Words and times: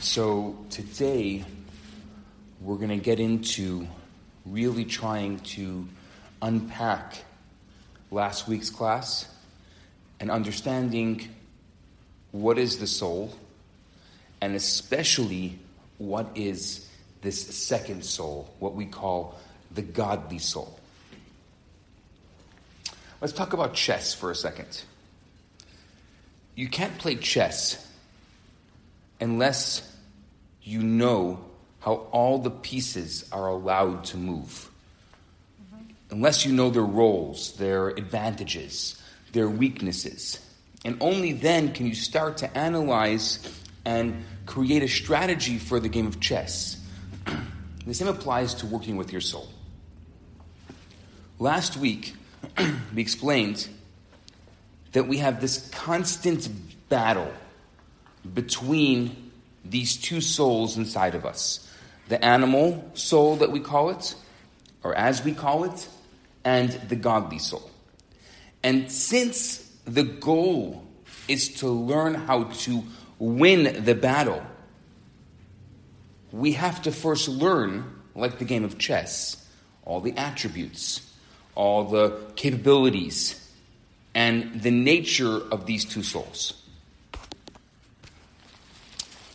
So 0.00 0.56
today 0.70 1.44
we're 2.62 2.78
going 2.78 2.88
to 2.88 2.96
get 2.96 3.20
into 3.20 3.86
really 4.46 4.86
trying 4.86 5.40
to 5.40 5.86
unpack 6.40 7.22
last 8.10 8.48
week's 8.48 8.70
class 8.70 9.28
and 10.18 10.30
understanding 10.30 11.28
what 12.32 12.56
is 12.56 12.78
the 12.78 12.86
soul 12.86 13.36
and 14.40 14.54
especially 14.54 15.58
what 15.98 16.30
is 16.34 16.88
this 17.20 17.54
second 17.54 18.02
soul, 18.02 18.50
what 18.58 18.74
we 18.74 18.86
call 18.86 19.38
the 19.70 19.82
godly 19.82 20.38
soul. 20.38 20.80
Let's 23.20 23.34
talk 23.34 23.52
about 23.52 23.74
chess 23.74 24.14
for 24.14 24.30
a 24.30 24.34
second. 24.34 24.82
You 26.54 26.68
can't 26.68 26.96
play 26.96 27.16
chess 27.16 27.86
unless 29.20 29.89
you 30.62 30.82
know 30.82 31.44
how 31.80 31.94
all 32.12 32.38
the 32.38 32.50
pieces 32.50 33.28
are 33.32 33.48
allowed 33.48 34.04
to 34.04 34.16
move. 34.16 34.70
Unless 36.10 36.44
you 36.44 36.52
know 36.52 36.70
their 36.70 36.82
roles, 36.82 37.52
their 37.56 37.88
advantages, 37.88 39.00
their 39.32 39.48
weaknesses. 39.48 40.44
And 40.84 40.96
only 41.00 41.32
then 41.32 41.72
can 41.72 41.86
you 41.86 41.94
start 41.94 42.38
to 42.38 42.58
analyze 42.58 43.38
and 43.84 44.24
create 44.46 44.82
a 44.82 44.88
strategy 44.88 45.58
for 45.58 45.80
the 45.80 45.88
game 45.88 46.06
of 46.06 46.20
chess. 46.20 46.80
the 47.86 47.94
same 47.94 48.08
applies 48.08 48.54
to 48.54 48.66
working 48.66 48.96
with 48.96 49.12
your 49.12 49.20
soul. 49.20 49.48
Last 51.38 51.76
week, 51.76 52.14
we 52.94 53.00
explained 53.00 53.68
that 54.92 55.06
we 55.06 55.18
have 55.18 55.40
this 55.40 55.68
constant 55.70 56.48
battle 56.88 57.32
between 58.34 59.29
these 59.64 59.96
two 59.96 60.20
souls 60.20 60.76
inside 60.76 61.14
of 61.14 61.24
us 61.24 61.66
the 62.10 62.22
animal 62.24 62.90
soul 62.94 63.36
that 63.36 63.52
we 63.52 63.60
call 63.60 63.90
it, 63.90 64.16
or 64.82 64.92
as 64.96 65.24
we 65.24 65.32
call 65.32 65.62
it, 65.62 65.88
and 66.44 66.68
the 66.88 66.96
godly 66.96 67.38
soul. 67.38 67.70
And 68.64 68.90
since 68.90 69.58
the 69.84 70.02
goal 70.02 70.84
is 71.28 71.48
to 71.60 71.68
learn 71.68 72.14
how 72.14 72.44
to 72.44 72.82
win 73.20 73.84
the 73.84 73.94
battle, 73.94 74.42
we 76.32 76.52
have 76.52 76.82
to 76.82 76.90
first 76.90 77.28
learn, 77.28 77.84
like 78.16 78.38
the 78.38 78.44
game 78.44 78.64
of 78.64 78.76
chess, 78.76 79.48
all 79.84 80.00
the 80.00 80.16
attributes, 80.16 81.08
all 81.54 81.84
the 81.84 82.18
capabilities, 82.34 83.36
and 84.16 84.62
the 84.62 84.72
nature 84.72 85.36
of 85.52 85.66
these 85.66 85.84
two 85.84 86.02
souls. 86.02 86.59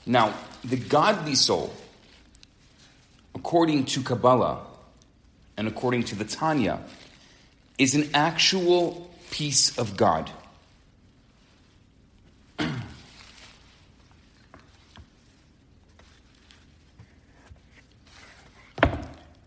Now, 0.06 0.36
the 0.64 0.78
godly 0.78 1.34
soul, 1.36 1.74
according 3.34 3.86
to 3.86 4.04
Kabbalah 4.04 4.62
and 5.58 5.68
according 5.68 6.04
to 6.06 6.16
the 6.16 6.26
Tanya, 6.26 6.80
is 7.78 7.96
an 7.96 8.10
actual 8.14 9.10
piece 9.32 9.78
of 9.78 9.98
God. 9.98 10.30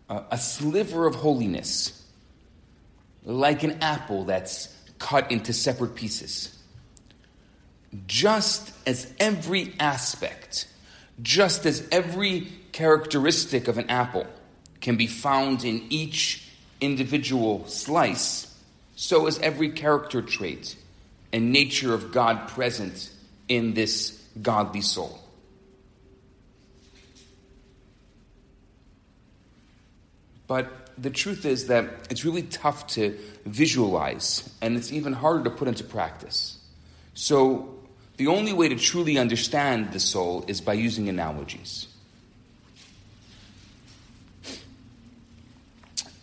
a 0.09 0.37
sliver 0.37 1.07
of 1.07 1.15
holiness, 1.15 2.05
like 3.23 3.63
an 3.63 3.77
apple 3.81 4.25
that's 4.25 4.75
cut 4.97 5.31
into 5.31 5.53
separate 5.53 5.95
pieces 5.95 6.58
just 8.07 8.71
as 8.87 9.11
every 9.19 9.73
aspect, 9.79 10.67
just 11.21 11.65
as 11.65 11.87
every 11.91 12.47
characteristic 12.71 13.67
of 13.67 13.77
an 13.77 13.89
apple 13.89 14.27
can 14.81 14.95
be 14.95 15.07
found 15.07 15.63
in 15.63 15.85
each 15.89 16.47
individual 16.81 17.65
slice, 17.67 18.55
so 18.95 19.27
is 19.27 19.39
every 19.39 19.69
character 19.69 20.21
trait 20.21 20.75
and 21.31 21.51
nature 21.51 21.93
of 21.93 22.11
God 22.11 22.47
present 22.49 23.11
in 23.47 23.73
this 23.73 24.23
godly 24.41 24.81
soul. 24.81 25.19
But 30.47 30.89
the 30.97 31.09
truth 31.09 31.45
is 31.45 31.67
that 31.67 32.07
it's 32.09 32.25
really 32.25 32.43
tough 32.43 32.87
to 32.87 33.17
visualize, 33.45 34.49
and 34.61 34.75
it's 34.75 34.91
even 34.91 35.13
harder 35.13 35.43
to 35.43 35.49
put 35.51 35.67
into 35.67 35.83
practice. 35.83 36.57
So, 37.13 37.78
the 38.19 38.27
only 38.27 38.51
way 38.51 38.67
to 38.67 38.75
truly 38.75 39.17
understand 39.17 39.93
the 39.93 39.99
soul 39.99 40.43
is 40.45 40.59
by 40.59 40.73
using 40.73 41.07
analogies. 41.07 41.87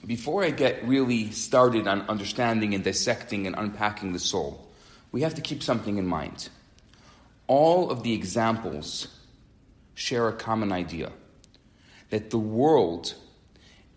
Before 0.07 0.45
I 0.45 0.51
get 0.51 0.87
really 0.87 1.31
started 1.31 1.89
on 1.89 2.03
understanding 2.03 2.75
and 2.75 2.85
dissecting 2.85 3.47
and 3.47 3.57
unpacking 3.57 4.13
the 4.13 4.19
soul, 4.19 4.69
we 5.11 5.23
have 5.23 5.37
to 5.37 5.41
keep 5.41 5.63
something 5.63 5.97
in 5.97 6.07
mind. 6.07 6.51
All 7.47 7.91
of 7.91 8.03
the 8.03 8.13
examples 8.13 9.09
share 9.95 10.29
a 10.29 10.35
common 10.35 10.73
idea 10.73 11.13
that 12.11 12.29
the 12.29 12.39
world 12.39 13.15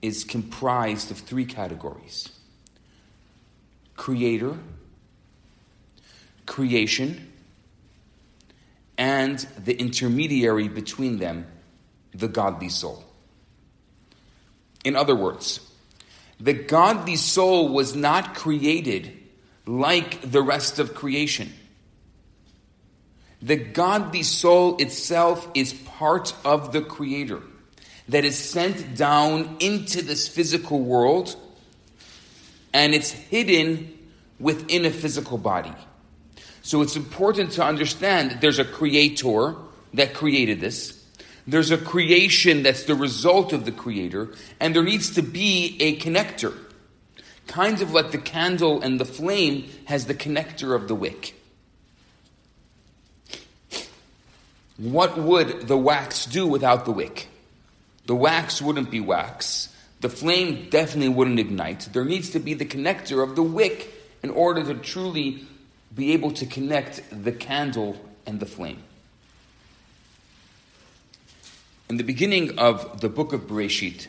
is 0.02 0.24
comprised 0.24 1.12
of 1.12 1.18
three 1.18 1.46
categories 1.46 2.30
creator, 3.98 4.58
creation, 6.46 7.34
and 9.00 9.40
the 9.64 9.74
intermediary 9.80 10.68
between 10.68 11.20
them, 11.20 11.48
the 12.14 12.28
godly 12.28 12.68
soul. 12.68 13.02
In 14.84 14.98
other 14.98 15.16
words, 15.16 15.62
the 16.38 16.54
godly 16.54 17.16
soul 17.16 17.70
was 17.70 17.96
not 17.96 18.36
created 18.36 19.18
like 19.66 20.20
the 20.30 20.42
rest 20.42 20.80
of 20.80 20.94
creation. 20.96 21.54
The 23.42 23.56
godly 23.56 24.24
soul 24.24 24.76
itself 24.78 25.48
is 25.54 25.72
part 25.72 26.36
of 26.44 26.74
the 26.74 26.82
Creator 26.82 27.42
that 28.10 28.26
is 28.26 28.38
sent 28.38 28.98
down 28.98 29.58
into 29.62 30.02
this 30.02 30.28
physical 30.28 30.82
world 30.82 31.38
and 32.74 32.94
it's 32.94 33.12
hidden 33.12 33.98
within 34.40 34.84
a 34.86 34.92
physical 34.92 35.38
body. 35.38 35.74
So 36.62 36.82
it's 36.82 36.96
important 36.96 37.52
to 37.54 37.64
understand 37.64 38.32
that 38.32 38.42
there's 38.42 38.60
a 38.60 38.66
creator 38.66 39.56
that 39.94 40.14
created 40.14 40.60
this. 40.60 40.96
There's 41.48 41.72
a 41.72 41.78
creation 41.78 42.64
that's 42.64 42.84
the 42.84 42.96
result 42.96 43.54
of 43.54 43.66
the 43.66 43.72
creator, 43.72 44.30
and 44.60 44.76
there 44.76 44.84
needs 44.84 45.16
to 45.16 45.24
be 45.24 45.78
a 45.80 45.98
connector. 45.98 46.56
Kind 47.48 47.82
of 47.82 47.92
like 47.92 48.12
the 48.12 48.20
candle 48.20 48.82
and 48.82 49.00
the 49.00 49.06
flame 49.06 49.68
has 49.86 50.06
the 50.06 50.14
connector 50.14 50.76
of 50.76 50.88
the 50.88 50.94
wick. 50.94 51.34
What 54.78 55.18
would 55.18 55.68
the 55.68 55.78
wax 55.78 56.26
do 56.26 56.46
without 56.46 56.86
the 56.86 56.92
wick? 56.92 57.28
The 58.06 58.16
wax 58.16 58.62
wouldn't 58.62 58.92
be 58.92 59.00
wax. 59.00 59.74
The 60.02 60.10
flame 60.10 60.68
definitely 60.70 61.10
wouldn't 61.10 61.40
ignite. 61.40 61.90
There 61.92 62.06
needs 62.06 62.30
to 62.30 62.40
be 62.40 62.54
the 62.54 62.66
connector 62.66 63.22
of 63.22 63.36
the 63.36 63.44
wick 63.44 63.92
in 64.24 64.30
order 64.30 64.64
to 64.64 64.76
truly 64.76 65.46
be 65.94 66.14
able 66.14 66.32
to 66.32 66.46
connect 66.46 67.02
the 67.12 67.32
candle 67.32 68.00
and 68.26 68.40
the 68.40 68.46
flame. 68.46 68.84
In 71.90 71.98
the 71.98 72.04
beginning 72.04 72.60
of 72.60 73.02
the 73.02 73.10
book 73.10 73.34
of 73.34 73.48
Bereshit, 73.48 74.08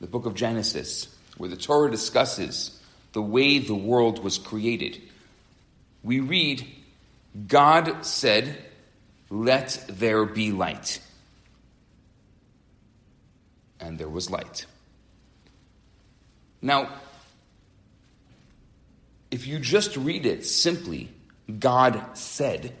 the 0.00 0.06
book 0.06 0.24
of 0.24 0.34
Genesis, 0.34 1.14
where 1.36 1.50
the 1.50 1.56
Torah 1.56 1.90
discusses 1.90 2.80
the 3.12 3.20
way 3.20 3.58
the 3.58 3.74
world 3.74 4.22
was 4.24 4.38
created, 4.38 5.00
we 6.02 6.20
read, 6.20 6.66
God 7.46 8.06
said, 8.06 8.56
Let 9.28 9.84
there 9.88 10.24
be 10.24 10.52
light. 10.52 11.00
And 13.80 13.98
there 13.98 14.08
was 14.08 14.30
light. 14.30 14.64
Now, 16.62 16.88
if 19.30 19.46
you 19.46 19.58
just 19.58 19.96
read 19.96 20.26
it 20.26 20.44
simply, 20.46 21.10
God 21.58 22.02
said, 22.14 22.74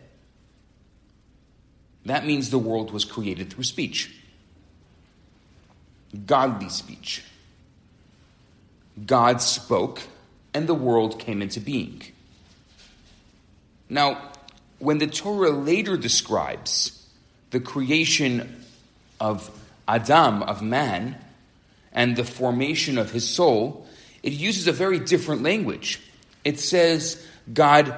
that 2.04 2.24
means 2.24 2.50
the 2.50 2.58
world 2.58 2.90
was 2.90 3.04
created 3.04 3.52
through 3.52 3.64
speech. 3.64 4.14
Godly 6.26 6.70
speech. 6.70 7.22
God 9.04 9.42
spoke, 9.42 10.02
and 10.54 10.66
the 10.66 10.74
world 10.74 11.18
came 11.18 11.42
into 11.42 11.60
being. 11.60 12.02
Now, 13.90 14.30
when 14.78 14.98
the 14.98 15.06
Torah 15.06 15.50
later 15.50 15.96
describes 15.96 17.06
the 17.50 17.60
creation 17.60 18.64
of 19.20 19.50
Adam, 19.86 20.42
of 20.42 20.62
man, 20.62 21.16
and 21.92 22.16
the 22.16 22.24
formation 22.24 22.98
of 22.98 23.10
his 23.10 23.28
soul, 23.28 23.86
it 24.22 24.32
uses 24.32 24.66
a 24.66 24.72
very 24.72 24.98
different 24.98 25.42
language. 25.42 26.00
It 26.44 26.60
says 26.60 27.24
God 27.52 27.94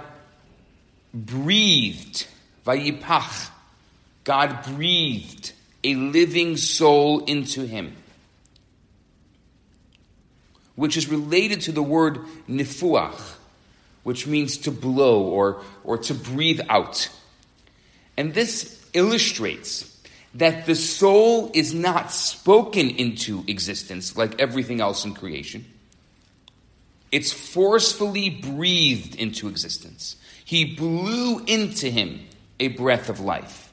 breathed, 1.13 2.27
vayipach, 2.67 3.51
God 4.25 4.65
breathed 4.65 5.53
a 5.83 5.95
living 5.95 6.57
soul 6.57 7.25
into 7.25 7.67
him, 7.67 7.97
which 10.77 10.97
is 10.97 11.09
related 11.09 11.63
to 11.63 11.73
the 11.73 11.83
word 11.83 12.21
nifuach, 12.49 13.19
which 14.03 14.27
means 14.27 14.59
to 14.59 14.71
blow 14.71 15.23
or, 15.23 15.63
or 15.85 15.99
to 15.99 16.15
breathe 16.15 16.61
out. 16.69 17.09
And 18.17 18.35
this 18.35 18.79
illustrates 18.93 19.87
that 20.35 20.67
the 20.67 20.75
soul 20.75 21.51
is 21.55 21.75
not 21.75 22.13
spoken 22.13 22.91
into 22.91 23.45
existence 23.49 24.17
like 24.17 24.41
everything 24.41 24.81
else 24.81 25.05
in 25.05 25.15
creation. 25.15 25.65
It's 27.13 27.33
forcefully 27.33 28.31
breathed 28.31 29.17
into 29.17 29.49
existence. 29.49 30.17
He 30.45 30.77
blew 30.77 31.41
into 31.45 31.91
him 31.91 32.21
a 32.59 32.69
breath 32.69 33.09
of 33.09 33.21
life. 33.21 33.73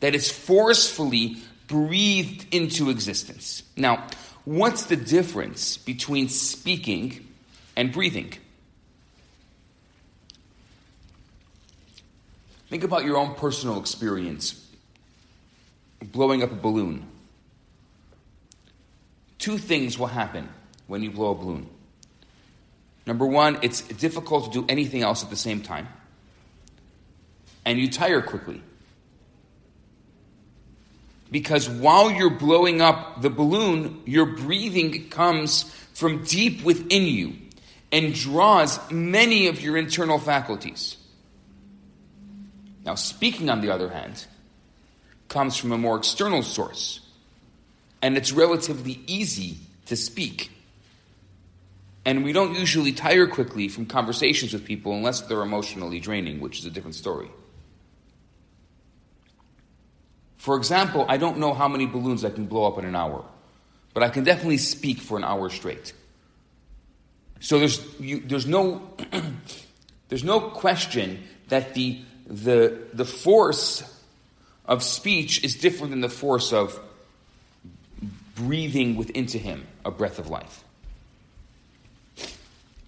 That 0.00 0.14
is 0.14 0.30
forcefully 0.30 1.36
breathed 1.68 2.54
into 2.54 2.90
existence. 2.90 3.62
Now, 3.76 4.06
what's 4.44 4.84
the 4.84 4.96
difference 4.96 5.76
between 5.76 6.28
speaking 6.28 7.26
and 7.76 7.92
breathing? 7.92 8.32
Think 12.68 12.84
about 12.84 13.04
your 13.04 13.16
own 13.16 13.34
personal 13.34 13.78
experience 13.78 14.62
blowing 16.02 16.42
up 16.42 16.52
a 16.52 16.56
balloon. 16.56 17.06
Two 19.38 19.58
things 19.58 19.98
will 19.98 20.06
happen 20.06 20.48
when 20.86 21.02
you 21.02 21.10
blow 21.10 21.30
a 21.30 21.34
balloon. 21.34 21.68
Number 23.06 23.26
one, 23.26 23.58
it's 23.62 23.82
difficult 23.82 24.52
to 24.52 24.60
do 24.60 24.66
anything 24.68 25.02
else 25.02 25.22
at 25.22 25.30
the 25.30 25.36
same 25.36 25.62
time. 25.62 25.88
And 27.64 27.78
you 27.78 27.88
tire 27.90 28.20
quickly. 28.20 28.62
Because 31.30 31.68
while 31.68 32.10
you're 32.10 32.30
blowing 32.30 32.80
up 32.80 33.22
the 33.22 33.30
balloon, 33.30 34.02
your 34.06 34.26
breathing 34.26 35.08
comes 35.08 35.62
from 35.94 36.24
deep 36.24 36.62
within 36.62 37.04
you 37.04 37.34
and 37.90 38.14
draws 38.14 38.78
many 38.90 39.46
of 39.46 39.60
your 39.60 39.76
internal 39.76 40.18
faculties. 40.18 40.96
Now, 42.84 42.94
speaking, 42.94 43.50
on 43.50 43.60
the 43.60 43.70
other 43.70 43.88
hand, 43.88 44.24
comes 45.28 45.56
from 45.56 45.72
a 45.72 45.78
more 45.78 45.96
external 45.96 46.42
source, 46.42 47.00
and 48.00 48.16
it's 48.16 48.30
relatively 48.30 49.00
easy 49.06 49.58
to 49.86 49.96
speak. 49.96 50.50
And 52.06 52.22
we 52.22 52.32
don't 52.32 52.54
usually 52.54 52.92
tire 52.92 53.26
quickly 53.26 53.66
from 53.66 53.84
conversations 53.86 54.52
with 54.52 54.64
people 54.64 54.92
unless 54.92 55.22
they're 55.22 55.42
emotionally 55.42 55.98
draining, 55.98 56.38
which 56.38 56.60
is 56.60 56.64
a 56.64 56.70
different 56.70 56.94
story. 56.94 57.28
For 60.36 60.56
example, 60.56 61.04
I 61.08 61.16
don't 61.16 61.38
know 61.38 61.52
how 61.52 61.66
many 61.66 61.84
balloons 61.86 62.24
I 62.24 62.30
can 62.30 62.46
blow 62.46 62.64
up 62.64 62.78
in 62.78 62.84
an 62.84 62.94
hour, 62.94 63.24
but 63.92 64.04
I 64.04 64.08
can 64.08 64.22
definitely 64.22 64.58
speak 64.58 65.00
for 65.00 65.18
an 65.18 65.24
hour 65.24 65.50
straight. 65.50 65.92
So 67.40 67.58
there's, 67.58 67.84
you, 67.98 68.20
there's, 68.20 68.46
no, 68.46 68.88
there's 70.08 70.22
no 70.22 70.38
question 70.38 71.24
that 71.48 71.74
the, 71.74 72.00
the, 72.28 72.82
the 72.92 73.04
force 73.04 73.82
of 74.64 74.84
speech 74.84 75.42
is 75.42 75.56
different 75.56 75.90
than 75.90 76.02
the 76.02 76.08
force 76.08 76.52
of 76.52 76.78
breathing 78.36 78.94
within 78.94 79.26
to 79.26 79.38
him 79.40 79.66
a 79.84 79.90
breath 79.90 80.20
of 80.20 80.30
life. 80.30 80.62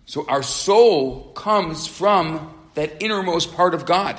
So 0.08 0.24
our 0.26 0.42
soul 0.42 1.32
comes 1.34 1.86
from 1.86 2.54
that 2.72 3.02
innermost 3.02 3.54
part 3.54 3.74
of 3.74 3.84
God, 3.84 4.18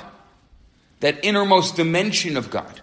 that 1.00 1.24
innermost 1.24 1.74
dimension 1.74 2.36
of 2.36 2.48
God. 2.48 2.80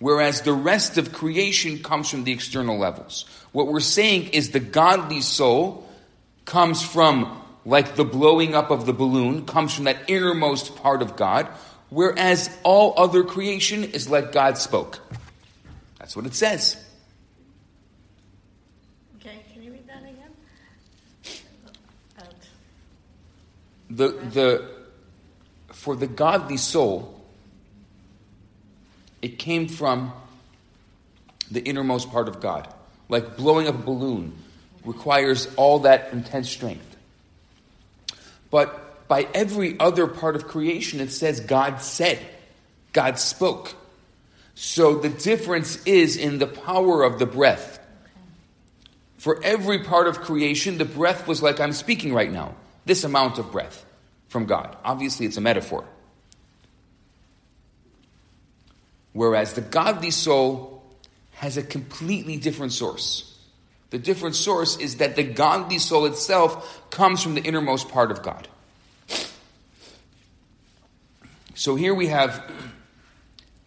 Whereas 0.00 0.42
the 0.42 0.52
rest 0.52 0.98
of 0.98 1.12
creation 1.12 1.80
comes 1.80 2.10
from 2.10 2.24
the 2.24 2.32
external 2.32 2.76
levels. 2.76 3.24
What 3.52 3.68
we're 3.68 3.78
saying 3.78 4.30
is 4.30 4.50
the 4.50 4.58
godly 4.58 5.20
soul 5.20 5.88
comes 6.44 6.82
from, 6.82 7.40
like 7.64 7.94
the 7.94 8.04
blowing 8.04 8.52
up 8.52 8.72
of 8.72 8.84
the 8.84 8.92
balloon, 8.92 9.46
comes 9.46 9.72
from 9.72 9.84
that 9.84 10.10
innermost 10.10 10.74
part 10.74 11.02
of 11.02 11.14
God, 11.14 11.46
whereas 11.88 12.50
all 12.64 12.94
other 12.96 13.22
creation 13.22 13.84
is 13.84 14.10
like 14.10 14.32
God 14.32 14.58
spoke. 14.58 14.98
That's 16.00 16.16
what 16.16 16.26
it 16.26 16.34
says. 16.34 16.76
Okay, 19.20 19.38
can 19.52 19.62
you 19.62 19.70
read 19.70 19.86
that 19.86 20.02
again? 20.02 20.32
The, 23.90 24.08
the, 24.08 24.70
for 25.68 25.96
the 25.96 26.06
godly 26.06 26.56
soul, 26.56 27.18
it 29.22 29.38
came 29.38 29.68
from 29.68 30.12
the 31.50 31.60
innermost 31.60 32.10
part 32.10 32.28
of 32.28 32.40
God. 32.40 32.72
Like 33.08 33.36
blowing 33.36 33.66
up 33.66 33.74
a 33.74 33.78
balloon 33.78 34.34
requires 34.84 35.52
all 35.56 35.80
that 35.80 36.12
intense 36.12 36.50
strength. 36.50 36.96
But 38.50 39.08
by 39.08 39.26
every 39.34 39.78
other 39.80 40.06
part 40.06 40.36
of 40.36 40.46
creation, 40.46 41.00
it 41.00 41.10
says 41.10 41.40
God 41.40 41.80
said, 41.80 42.18
God 42.92 43.18
spoke. 43.18 43.74
So 44.54 44.98
the 44.98 45.08
difference 45.08 45.82
is 45.84 46.16
in 46.16 46.38
the 46.38 46.46
power 46.46 47.02
of 47.02 47.18
the 47.18 47.26
breath. 47.26 47.78
For 49.18 49.42
every 49.42 49.80
part 49.84 50.06
of 50.06 50.20
creation, 50.20 50.78
the 50.78 50.84
breath 50.84 51.26
was 51.26 51.42
like 51.42 51.60
I'm 51.60 51.72
speaking 51.72 52.12
right 52.12 52.30
now. 52.30 52.54
This 52.88 53.04
amount 53.04 53.36
of 53.38 53.52
breath 53.52 53.84
from 54.28 54.46
God. 54.46 54.74
Obviously, 54.82 55.26
it's 55.26 55.36
a 55.36 55.42
metaphor. 55.42 55.84
Whereas 59.12 59.52
the 59.52 59.60
godly 59.60 60.10
soul 60.10 60.82
has 61.32 61.58
a 61.58 61.62
completely 61.62 62.38
different 62.38 62.72
source. 62.72 63.38
The 63.90 63.98
different 63.98 64.36
source 64.36 64.78
is 64.78 64.96
that 64.96 65.16
the 65.16 65.22
godly 65.22 65.78
soul 65.78 66.06
itself 66.06 66.88
comes 66.88 67.22
from 67.22 67.34
the 67.34 67.42
innermost 67.42 67.90
part 67.90 68.10
of 68.10 68.22
God. 68.22 68.48
So 71.54 71.74
here 71.74 71.94
we 71.94 72.06
have 72.06 72.42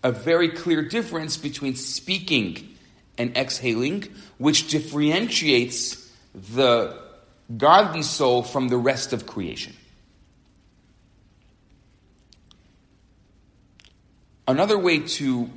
a 0.01 0.11
very 0.11 0.49
clear 0.49 0.81
difference 0.81 1.37
between 1.37 1.75
speaking 1.75 2.75
and 3.19 3.37
exhaling, 3.37 4.07
which 4.39 4.67
differentiates 4.69 6.11
the 6.33 7.10
godly 7.57 8.03
soul 8.03 8.43
from 8.43 8.67
the 8.67 8.77
rest 8.77 9.13
of 9.13 9.25
creation. 9.25 9.75
Another 14.47 14.77
way 14.77 14.99
to 14.99 15.49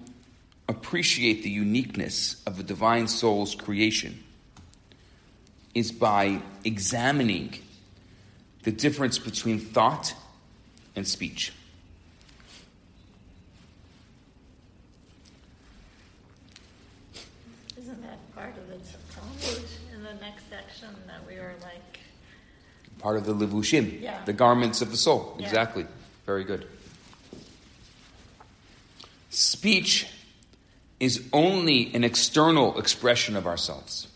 appreciate 0.69 1.43
the 1.43 1.51
uniqueness 1.51 2.43
of 2.47 2.57
the 2.57 2.63
divine 2.63 3.09
soul's 3.09 3.55
creation 3.55 4.23
is 5.75 5.91
by 5.91 6.41
examining 6.65 7.55
the 8.63 8.73
difference 8.73 9.19
between 9.19 9.59
thought 9.59 10.15
and 10.97 11.07
speech. 11.07 11.53
Part 23.05 23.19
of 23.19 23.27
the 23.27 23.35
levushim, 23.35 24.01
yeah. 24.01 24.25
the 24.25 24.33
garments 24.33 24.81
of 24.81 24.91
the 24.91 24.97
soul. 24.97 25.37
Yeah. 25.39 25.45
Exactly. 25.45 25.87
Very 26.25 26.43
good. 26.43 26.67
Speech 29.29 30.07
is 30.99 31.23
only 31.31 31.95
an 31.95 32.03
external 32.03 32.79
expression 32.79 33.37
of 33.37 33.47
ourselves, 33.47 34.09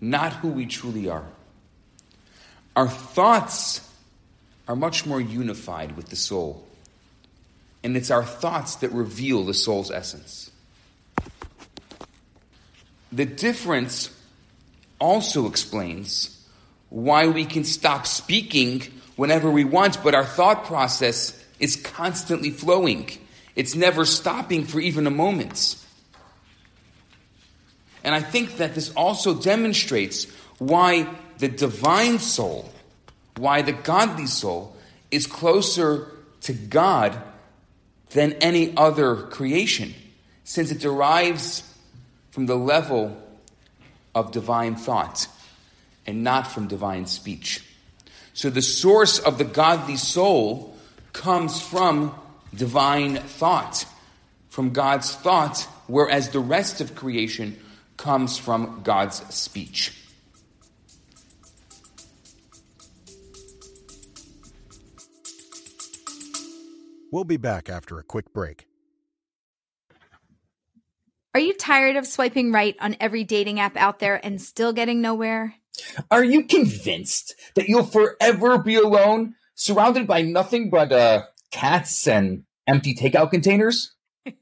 not 0.00 0.32
who 0.34 0.46
we 0.46 0.64
truly 0.64 1.08
are. 1.08 1.24
Our 2.76 2.88
thoughts 2.88 3.80
are 4.68 4.76
much 4.76 5.04
more 5.04 5.20
unified 5.20 5.96
with 5.96 6.06
the 6.06 6.16
soul, 6.16 6.64
and 7.82 7.96
it's 7.96 8.12
our 8.12 8.24
thoughts 8.24 8.76
that 8.76 8.92
reveal 8.92 9.44
the 9.44 9.54
soul's 9.54 9.90
essence. 9.90 10.52
The 13.10 13.24
difference 13.26 14.16
also 15.00 15.48
explains 15.48 16.39
why 16.90 17.28
we 17.28 17.44
can 17.44 17.64
stop 17.64 18.06
speaking 18.06 18.82
whenever 19.16 19.50
we 19.50 19.64
want, 19.64 20.02
but 20.02 20.14
our 20.14 20.24
thought 20.24 20.64
process 20.64 21.42
is 21.58 21.76
constantly 21.76 22.50
flowing. 22.50 23.08
It's 23.56 23.74
never 23.74 24.04
stopping 24.04 24.64
for 24.64 24.80
even 24.80 25.06
a 25.06 25.10
moment. 25.10 25.76
And 28.02 28.14
I 28.14 28.20
think 28.20 28.56
that 28.56 28.74
this 28.74 28.92
also 28.94 29.34
demonstrates 29.40 30.26
why 30.58 31.06
the 31.38 31.48
divine 31.48 32.18
soul, 32.18 32.70
why 33.36 33.62
the 33.62 33.72
godly 33.72 34.26
soul, 34.26 34.76
is 35.10 35.26
closer 35.26 36.10
to 36.42 36.52
God 36.52 37.20
than 38.10 38.32
any 38.34 38.76
other 38.76 39.14
creation, 39.14 39.94
since 40.44 40.70
it 40.70 40.80
derives 40.80 41.62
from 42.30 42.46
the 42.46 42.56
level 42.56 43.16
of 44.14 44.32
divine 44.32 44.74
thought 44.74 45.28
and 46.06 46.24
not 46.24 46.46
from 46.46 46.66
divine 46.66 47.06
speech. 47.06 47.64
So 48.32 48.50
the 48.50 48.62
source 48.62 49.18
of 49.18 49.38
the 49.38 49.44
godly 49.44 49.96
soul 49.96 50.76
comes 51.12 51.60
from 51.60 52.14
divine 52.54 53.16
thought, 53.16 53.84
from 54.48 54.70
God's 54.70 55.14
thought, 55.14 55.68
whereas 55.86 56.30
the 56.30 56.40
rest 56.40 56.80
of 56.80 56.94
creation 56.94 57.58
comes 57.96 58.38
from 58.38 58.80
God's 58.82 59.16
speech. 59.34 59.96
We'll 67.12 67.24
be 67.24 67.36
back 67.36 67.68
after 67.68 67.98
a 67.98 68.04
quick 68.04 68.32
break. 68.32 68.66
Are 71.34 71.40
you 71.40 71.54
tired 71.54 71.96
of 71.96 72.06
swiping 72.06 72.52
right 72.52 72.76
on 72.80 72.96
every 73.00 73.24
dating 73.24 73.60
app 73.60 73.76
out 73.76 73.98
there 73.98 74.24
and 74.24 74.40
still 74.40 74.72
getting 74.72 75.00
nowhere? 75.00 75.54
Are 76.10 76.24
you 76.24 76.44
convinced 76.44 77.34
that 77.54 77.68
you'll 77.68 77.84
forever 77.84 78.58
be 78.58 78.76
alone, 78.76 79.34
surrounded 79.54 80.06
by 80.06 80.22
nothing 80.22 80.70
but 80.70 80.92
uh, 80.92 81.22
cats 81.50 82.06
and 82.06 82.44
empty 82.66 82.94
takeout 82.94 83.30
containers? 83.30 83.94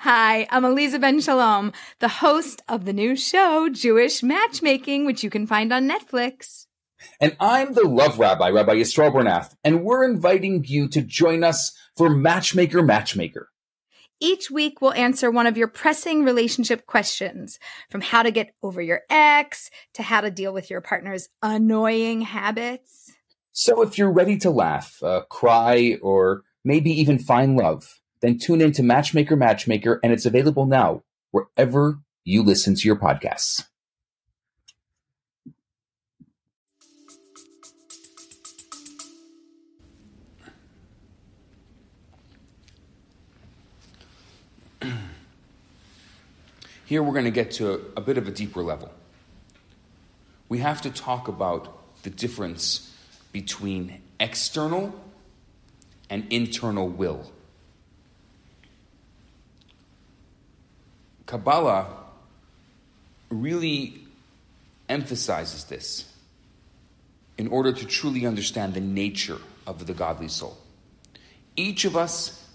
Hi, 0.00 0.46
I'm 0.50 0.62
Aleeza 0.62 1.00
Ben 1.00 1.20
Shalom, 1.20 1.72
the 1.98 2.08
host 2.08 2.62
of 2.68 2.84
the 2.84 2.92
new 2.92 3.16
show, 3.16 3.68
Jewish 3.68 4.22
Matchmaking, 4.22 5.06
which 5.06 5.24
you 5.24 5.30
can 5.30 5.46
find 5.46 5.72
on 5.72 5.88
Netflix. 5.88 6.66
And 7.20 7.36
I'm 7.40 7.74
the 7.74 7.86
love 7.86 8.18
rabbi, 8.18 8.48
Rabbi 8.48 8.74
Yisrael 8.74 9.12
Bernath, 9.12 9.54
and 9.64 9.84
we're 9.84 10.04
inviting 10.04 10.64
you 10.66 10.88
to 10.88 11.02
join 11.02 11.44
us 11.44 11.76
for 11.96 12.08
Matchmaker 12.08 12.82
Matchmaker. 12.82 13.48
Each 14.20 14.50
week, 14.50 14.80
we'll 14.80 14.94
answer 14.94 15.30
one 15.30 15.46
of 15.46 15.58
your 15.58 15.68
pressing 15.68 16.24
relationship 16.24 16.86
questions 16.86 17.58
from 17.90 18.00
how 18.00 18.22
to 18.22 18.30
get 18.30 18.54
over 18.62 18.80
your 18.80 19.02
ex 19.10 19.70
to 19.94 20.02
how 20.02 20.22
to 20.22 20.30
deal 20.30 20.54
with 20.54 20.70
your 20.70 20.80
partner's 20.80 21.28
annoying 21.42 22.22
habits. 22.22 23.12
So 23.52 23.82
if 23.82 23.98
you're 23.98 24.12
ready 24.12 24.38
to 24.38 24.50
laugh, 24.50 25.02
uh, 25.02 25.22
cry, 25.28 25.98
or 26.00 26.42
maybe 26.64 26.90
even 26.90 27.18
find 27.18 27.56
love, 27.56 28.00
then 28.22 28.38
tune 28.38 28.60
in 28.60 28.72
to 28.72 28.82
Matchmaker 28.82 29.36
Matchmaker, 29.36 30.00
and 30.02 30.12
it's 30.12 30.26
available 30.26 30.66
now 30.66 31.02
wherever 31.30 31.98
you 32.24 32.42
listen 32.42 32.74
to 32.74 32.86
your 32.86 32.96
podcasts. 32.96 33.64
Here 46.86 47.02
we're 47.02 47.12
going 47.12 47.24
to 47.24 47.32
get 47.32 47.50
to 47.52 47.92
a, 47.96 48.00
bit 48.00 48.16
of 48.16 48.28
a 48.28 48.30
deeper 48.30 48.62
level. 48.62 48.92
We 50.48 50.60
have 50.60 50.82
to 50.82 50.90
talk 50.90 51.26
about 51.26 52.02
the 52.04 52.10
difference 52.10 52.94
between 53.32 54.00
external 54.20 54.94
and 56.08 56.32
internal 56.32 56.88
will. 56.88 57.28
Kabbalah 61.26 61.88
really 63.30 63.98
emphasizes 64.88 65.64
this 65.64 66.08
in 67.36 67.48
order 67.48 67.72
to 67.72 67.84
truly 67.84 68.26
understand 68.26 68.74
the 68.74 68.80
nature 68.80 69.38
of 69.66 69.88
the 69.88 69.92
godly 69.92 70.28
soul. 70.28 70.56
Each 71.56 71.84
of 71.84 71.96
us 71.96 72.48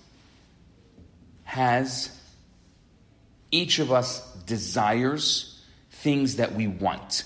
has 1.44 2.18
each 3.52 3.80
of 3.80 3.92
us 3.92 4.26
desires 4.46 5.62
things 5.92 6.38
that 6.38 6.54
we 6.54 6.68
want. 6.68 7.26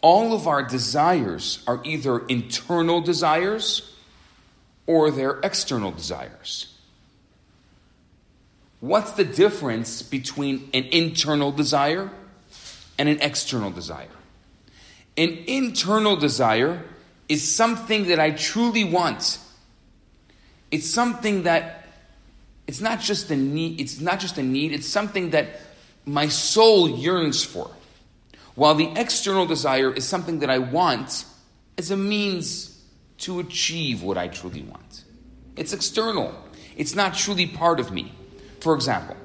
All 0.00 0.34
of 0.34 0.46
our 0.46 0.62
desires 0.62 1.62
are 1.66 1.80
either 1.84 2.26
internal 2.26 3.00
desires 3.00 3.94
or 4.86 5.10
they're 5.10 5.40
external 5.42 5.90
desires. 5.90 6.74
What's 8.80 9.12
the 9.12 9.24
difference 9.24 10.02
between 10.02 10.68
an 10.74 10.84
internal 10.84 11.52
desire 11.52 12.10
and 12.98 13.08
an 13.08 13.18
external 13.20 13.70
desire? 13.70 14.08
An 15.16 15.38
internal 15.46 16.16
desire 16.16 16.82
is 17.28 17.50
something 17.50 18.08
that 18.08 18.20
I 18.20 18.32
truly 18.32 18.84
want. 18.84 19.38
It's 20.70 20.90
something 20.90 21.44
that 21.44 21.83
it's 22.66 22.80
not 22.80 23.00
just 23.00 23.30
a 23.30 23.36
need, 23.36 23.80
it's 23.80 24.00
not 24.00 24.20
just 24.20 24.38
a 24.38 24.42
need, 24.42 24.72
it's 24.72 24.88
something 24.88 25.30
that 25.30 25.60
my 26.06 26.28
soul 26.28 26.88
yearns 26.88 27.44
for. 27.44 27.70
While 28.54 28.74
the 28.74 28.92
external 28.96 29.46
desire 29.46 29.92
is 29.92 30.06
something 30.06 30.38
that 30.40 30.50
I 30.50 30.58
want 30.58 31.24
as 31.76 31.90
a 31.90 31.96
means 31.96 32.82
to 33.18 33.40
achieve 33.40 34.02
what 34.02 34.16
I 34.16 34.28
truly 34.28 34.62
want. 34.62 35.04
It's 35.56 35.72
external. 35.72 36.34
It's 36.76 36.94
not 36.94 37.14
truly 37.14 37.46
part 37.46 37.80
of 37.80 37.92
me. 37.92 38.12
For 38.60 38.74
example, 38.74 39.16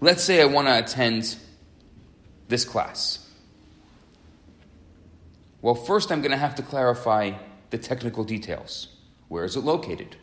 let's 0.00 0.22
say 0.22 0.42
I 0.42 0.46
want 0.46 0.68
to 0.68 0.78
attend 0.78 1.36
this 2.48 2.64
class. 2.64 3.28
Well, 5.62 5.74
first 5.74 6.12
I'm 6.12 6.20
going 6.20 6.32
to 6.32 6.36
have 6.36 6.56
to 6.56 6.62
clarify 6.62 7.32
the 7.70 7.78
technical 7.78 8.22
details. 8.22 8.88
Where 9.28 9.44
is 9.44 9.56
it 9.56 9.60
located? 9.60 10.16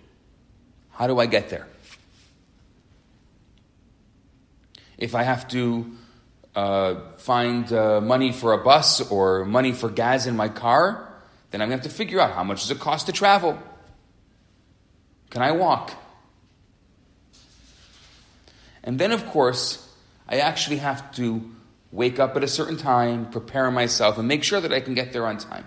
How 1.02 1.08
do 1.08 1.18
I 1.18 1.26
get 1.26 1.50
there? 1.50 1.66
If 5.00 5.16
I 5.16 5.24
have 5.24 5.48
to 5.48 5.94
uh, 6.56 6.96
find 7.18 7.74
uh, 7.74 8.02
money 8.02 8.32
for 8.32 8.54
a 8.54 8.60
bus 8.60 9.10
or 9.10 9.44
money 9.44 9.72
for 9.72 9.90
gas 9.90 10.28
in 10.28 10.36
my 10.36 10.48
car, 10.48 11.12
then 11.50 11.60
I'm 11.60 11.70
going 11.70 11.80
to 11.80 11.84
have 11.84 11.92
to 11.92 11.98
figure 11.98 12.20
out 12.20 12.34
how 12.34 12.44
much 12.44 12.62
does 12.62 12.70
it 12.70 12.80
cost 12.80 13.08
to 13.08 13.12
travel? 13.12 13.58
Can 15.32 15.42
I 15.42 15.54
walk? 15.54 15.92
And 18.84 19.00
then, 19.00 19.12
of 19.12 19.26
course, 19.26 19.92
I 20.30 20.38
actually 20.38 20.78
have 20.78 21.12
to 21.16 21.50
wake 21.92 22.20
up 22.20 22.38
at 22.38 22.44
a 22.44 22.48
certain 22.48 22.78
time, 22.78 23.32
prepare 23.32 23.72
myself, 23.72 24.20
and 24.20 24.28
make 24.28 24.44
sure 24.44 24.62
that 24.62 24.72
I 24.72 24.82
can 24.82 24.94
get 24.94 25.14
there 25.14 25.26
on 25.26 25.40
time. 25.40 25.66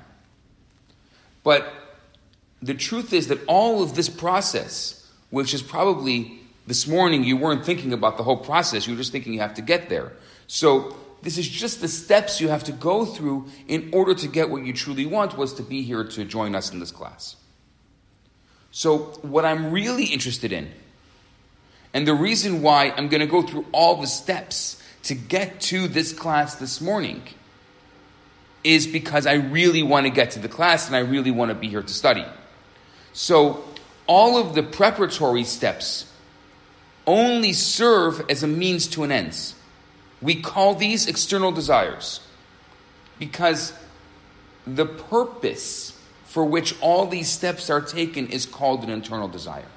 But 1.43 1.67
the 2.63 2.75
truth 2.75 3.13
is 3.13 3.27
that 3.27 3.41
all 3.49 3.83
of 3.83 3.97
this 3.97 4.09
process 4.09 5.01
which 5.35 5.53
is 5.53 5.63
probably 5.63 6.39
this 6.69 6.87
morning 6.87 7.25
you 7.25 7.37
weren't 7.37 7.65
thinking 7.65 7.93
about 7.93 8.17
the 8.17 8.23
whole 8.23 8.37
process, 8.37 8.87
you 8.87 8.93
were 8.93 8.97
just 8.97 9.11
thinking 9.11 9.35
you 9.35 9.41
have 9.41 9.55
to 9.55 9.63
get 9.63 9.89
there. 9.89 10.13
So, 10.47 10.97
this 11.23 11.39
is 11.39 11.49
just 11.49 11.81
the 11.81 11.89
steps 11.89 12.41
you 12.41 12.49
have 12.49 12.65
to 12.65 12.73
go 12.73 13.05
through 13.05 13.47
in 13.67 13.91
order 13.93 14.15
to 14.15 14.29
get 14.29 14.49
what 14.49 14.65
you 14.65 14.73
truly 14.73 15.07
want, 15.07 15.37
was 15.37 15.55
to 15.55 15.63
be 15.63 15.83
here 15.83 16.05
to 16.05 16.25
join 16.25 16.55
us 16.55 16.71
in 16.71 16.79
this 16.79 16.93
class. 16.93 17.35
So, 18.71 18.99
what 19.23 19.45
I'm 19.45 19.73
really 19.73 20.05
interested 20.05 20.53
in, 20.53 20.71
and 21.93 22.07
the 22.07 22.15
reason 22.15 22.63
why 22.63 22.91
I'm 22.97 23.09
going 23.09 23.21
to 23.21 23.27
go 23.27 23.43
through 23.43 23.67
all 23.73 24.01
the 24.01 24.07
steps 24.07 24.81
to 25.05 25.17
get 25.17 25.61
to 25.63 25.89
this 25.89 26.13
class 26.13 26.55
this 26.57 26.81
morning, 26.81 27.23
is 28.63 28.87
because 28.87 29.27
I 29.27 29.35
really 29.35 29.83
want 29.83 30.07
to 30.07 30.11
get 30.11 30.31
to 30.33 30.39
the 30.39 30.49
class 30.49 30.87
and 30.87 30.95
I 30.95 31.01
really 31.01 31.33
want 31.33 31.49
to 31.49 31.57
be 31.57 31.69
here 31.69 31.83
to 31.83 31.93
study. 31.93 32.25
So, 33.13 33.64
all 34.07 34.39
of 34.39 34.55
the 34.55 34.63
preparatory 34.63 35.45
steps 35.45 36.11
only 37.07 37.53
serve 37.53 38.25
as 38.31 38.43
a 38.43 38.47
means 38.47 38.87
to 38.89 39.05
an 39.05 39.13
end. 39.13 39.55
We 40.23 40.41
call 40.41 40.75
these 40.75 41.07
external 41.07 41.53
desires 41.53 42.21
because 43.19 43.73
the 44.67 44.87
purpose 44.87 45.99
for 46.25 46.45
which 46.45 46.75
all 46.81 47.07
these 47.07 47.29
steps 47.29 47.71
are 47.71 47.81
taken 47.81 48.27
is 48.29 48.47
called 48.47 48.83
an 48.83 48.91
internal 48.91 49.29
desire. 49.29 49.69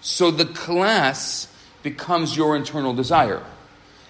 So 0.00 0.30
the 0.30 0.46
class 0.46 1.48
becomes 1.82 2.36
your 2.36 2.56
internal 2.56 2.94
desire. 2.94 3.42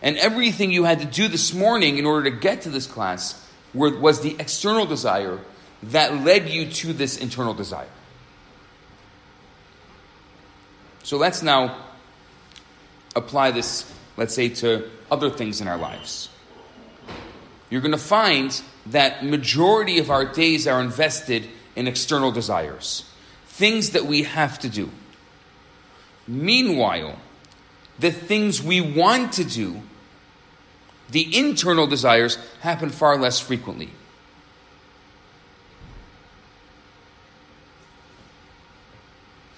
And 0.03 0.17
everything 0.19 0.71
you 0.71 0.85
had 0.85 1.01
to 1.01 1.07
do 1.07 1.29
this 1.29 1.53
morning 1.53 1.99
in 1.99 2.07
order 2.07 2.31
to 2.31 2.37
get 2.37 2.63
to 2.63 2.71
this 2.71 2.87
class 2.87 3.41
was 3.75 4.21
the 4.21 4.37
external 4.39 4.87
desire 4.87 5.41
that 5.85 6.25
led 6.25 6.49
you 6.49 6.71
to 6.71 6.93
this 6.93 7.17
internal 7.17 7.55
desire. 7.55 7.89
So 11.05 11.19
let's 11.19 11.43
now 11.43 11.85
apply 13.15 13.51
this, 13.51 13.93
let's 14.17 14.35
say, 14.35 14.49
to 14.49 14.91
other 15.11 15.29
things 15.29 15.61
in 15.61 15.69
our 15.69 15.77
lives. 15.77 16.31
You're 17.69 17.83
going 17.83 17.93
to 17.93 17.99
find 17.99 18.59
that 18.87 19.23
majority 19.23 19.99
of 19.99 20.11
our 20.11 20.25
days 20.25 20.67
are 20.67 20.81
invested 20.81 21.47
in 21.77 21.87
external 21.87 22.33
desires, 22.33 23.05
things 23.47 23.91
that 23.91 24.07
we 24.07 24.23
have 24.23 24.59
to 24.61 24.71
do. 24.71 24.91
Meanwhile, 26.27 27.19
the 27.99 28.11
things 28.11 28.63
we 28.63 28.81
want 28.81 29.35
to 29.35 29.45
do, 29.45 29.83
the 31.11 31.37
internal 31.37 31.87
desires, 31.87 32.39
happen 32.61 32.89
far 32.89 33.19
less 33.19 33.41
frequently. 33.41 33.91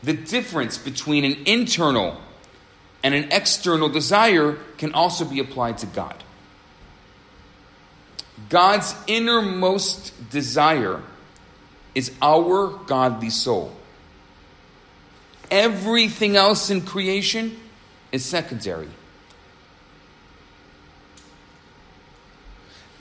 The 0.07 0.15
difference 0.15 0.79
between 0.79 1.25
an 1.25 1.37
internal 1.47 2.17
and 3.03 3.13
an 3.13 3.33
external 3.33 3.89
desire 3.89 4.57
can 4.79 4.95
also 4.95 5.25
be 5.25 5.41
applied 5.41 5.79
to 5.79 5.87
God. 5.87 6.15
God's 8.49 8.95
innermost 9.09 10.31
desire 10.31 11.03
is 11.97 12.13
our 12.23 12.69
godly 12.87 13.31
soul. 13.31 13.73
Everything 15.51 16.37
else 16.37 16.71
in 16.71 16.83
creation 16.83 17.59
is 18.13 18.25
secondary. 18.25 18.89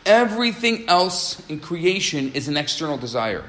Everything 0.07 0.89
else 0.89 1.47
in 1.49 1.59
creation 1.59 2.31
is 2.33 2.47
an 2.47 2.57
external 2.57 2.97
desire, 2.97 3.43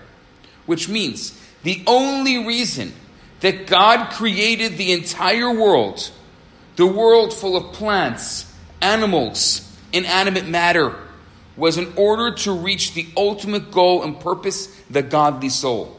which 0.67 0.91
means 0.91 1.41
the 1.63 1.83
only 1.87 2.47
reason 2.47 2.93
that 3.41 3.67
God 3.67 4.11
created 4.13 4.77
the 4.79 4.93
entire 4.93 5.53
world, 5.53 6.11
the 6.77 6.87
world 6.87 7.33
full 7.33 7.57
of 7.57 7.73
plants, 7.73 8.53
animals, 8.81 9.63
inanimate 9.93 10.47
matter, 10.47 10.95
was 11.57 11.79
in 11.79 11.93
order 11.97 12.35
to 12.35 12.53
reach 12.53 12.95
the 12.95 13.07
ultimate 13.17 13.71
goal 13.71 14.03
and 14.03 14.19
purpose, 14.21 14.67
the 14.91 15.03
godly 15.03 15.49
soul. 15.49 15.97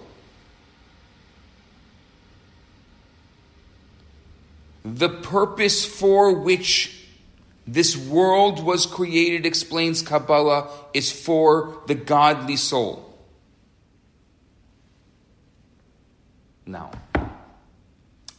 The 4.86 5.10
purpose 5.10 5.86
for 5.86 6.34
which 6.34 6.94
this 7.68 7.98
world 7.98 8.64
was 8.64 8.86
created, 8.86 9.46
explains 9.46 10.02
Kabbalah, 10.02 10.70
is 10.94 11.12
for 11.12 11.82
the 11.88 11.96
godly 11.96 12.56
soul. 12.56 13.04
Now, 16.66 16.92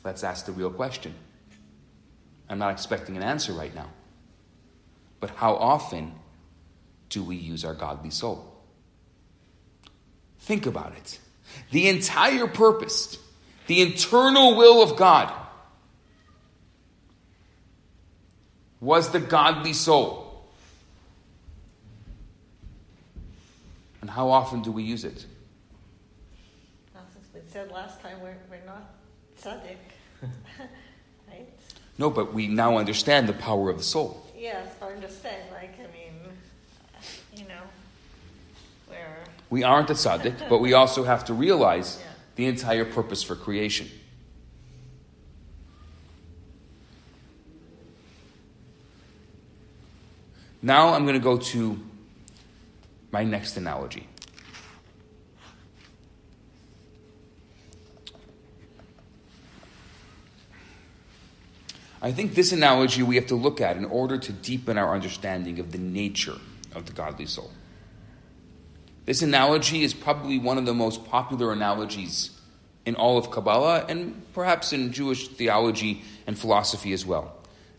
let's 0.04 0.24
ask 0.24 0.46
the 0.46 0.52
real 0.52 0.70
question. 0.70 1.14
I'm 2.48 2.58
not 2.58 2.72
expecting 2.72 3.16
an 3.16 3.22
answer 3.22 3.52
right 3.52 3.74
now. 3.74 3.90
But 5.20 5.30
how 5.30 5.54
often 5.54 6.14
do 7.10 7.22
we 7.22 7.36
use 7.36 7.64
our 7.64 7.74
godly 7.74 8.10
soul? 8.10 8.62
Think 10.40 10.66
about 10.66 10.92
it. 10.96 11.18
The 11.70 11.88
entire 11.88 12.46
purpose, 12.46 13.18
the 13.66 13.82
internal 13.82 14.56
will 14.56 14.82
of 14.82 14.96
God, 14.96 15.32
was 18.80 19.10
the 19.10 19.20
godly 19.20 19.72
soul. 19.72 20.46
And 24.00 24.08
how 24.08 24.30
often 24.30 24.62
do 24.62 24.70
we 24.70 24.84
use 24.84 25.04
it? 25.04 25.26
Since 26.94 27.28
we 27.34 27.40
said 27.50 27.70
last 27.72 28.00
time, 28.00 28.20
we're, 28.22 28.36
we're 28.48 28.64
not 28.64 28.94
tzaddik, 29.42 29.76
right? 31.28 31.46
No, 31.98 32.10
but 32.10 32.32
we 32.34 32.46
now 32.48 32.76
understand 32.78 33.28
the 33.28 33.32
power 33.32 33.70
of 33.70 33.78
the 33.78 33.84
soul. 33.84 34.24
Yes, 34.36 34.68
I 34.80 34.86
understand. 34.86 35.42
Like, 35.52 35.74
I 35.78 35.92
mean, 35.92 36.14
you 37.36 37.48
know, 37.48 37.62
where 38.86 39.18
We 39.50 39.62
aren't 39.64 39.90
a 39.90 39.94
tzaddik, 39.94 40.36
but 40.48 40.58
we 40.58 40.74
also 40.74 41.04
have 41.04 41.24
to 41.26 41.34
realize 41.34 41.98
Yeah. 42.00 42.12
the 42.36 42.46
entire 42.46 42.84
purpose 42.84 43.22
for 43.22 43.34
creation. 43.36 43.88
Now 50.62 50.94
I'm 50.94 51.04
going 51.04 51.14
to 51.14 51.20
go 51.20 51.38
to 51.38 51.78
my 53.12 53.24
next 53.24 53.56
analogy. 53.56 54.06
I 62.00 62.12
think 62.12 62.34
this 62.34 62.52
analogy 62.52 63.02
we 63.02 63.16
have 63.16 63.26
to 63.26 63.34
look 63.34 63.60
at 63.60 63.76
in 63.76 63.84
order 63.84 64.18
to 64.18 64.32
deepen 64.32 64.78
our 64.78 64.94
understanding 64.94 65.58
of 65.58 65.72
the 65.72 65.78
nature 65.78 66.36
of 66.74 66.86
the 66.86 66.92
godly 66.92 67.26
soul. 67.26 67.50
This 69.04 69.22
analogy 69.22 69.82
is 69.82 69.94
probably 69.94 70.38
one 70.38 70.58
of 70.58 70.66
the 70.66 70.74
most 70.74 71.04
popular 71.06 71.52
analogies 71.52 72.30
in 72.84 72.94
all 72.94 73.18
of 73.18 73.30
Kabbalah 73.30 73.86
and 73.88 74.22
perhaps 74.32 74.72
in 74.72 74.92
Jewish 74.92 75.28
theology 75.28 76.02
and 76.26 76.38
philosophy 76.38 76.92
as 76.92 77.04
well. 77.04 77.34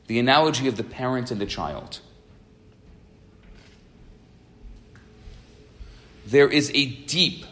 The 0.07 0.19
analogy 0.19 0.67
of 0.67 0.75
the 0.75 0.83
parent 0.83 1.31
and 1.31 1.39
the 1.39 1.45
child. 1.45 1.99
There 6.25 6.47
is 6.47 6.71
a 6.73 6.86
deep, 6.86 7.45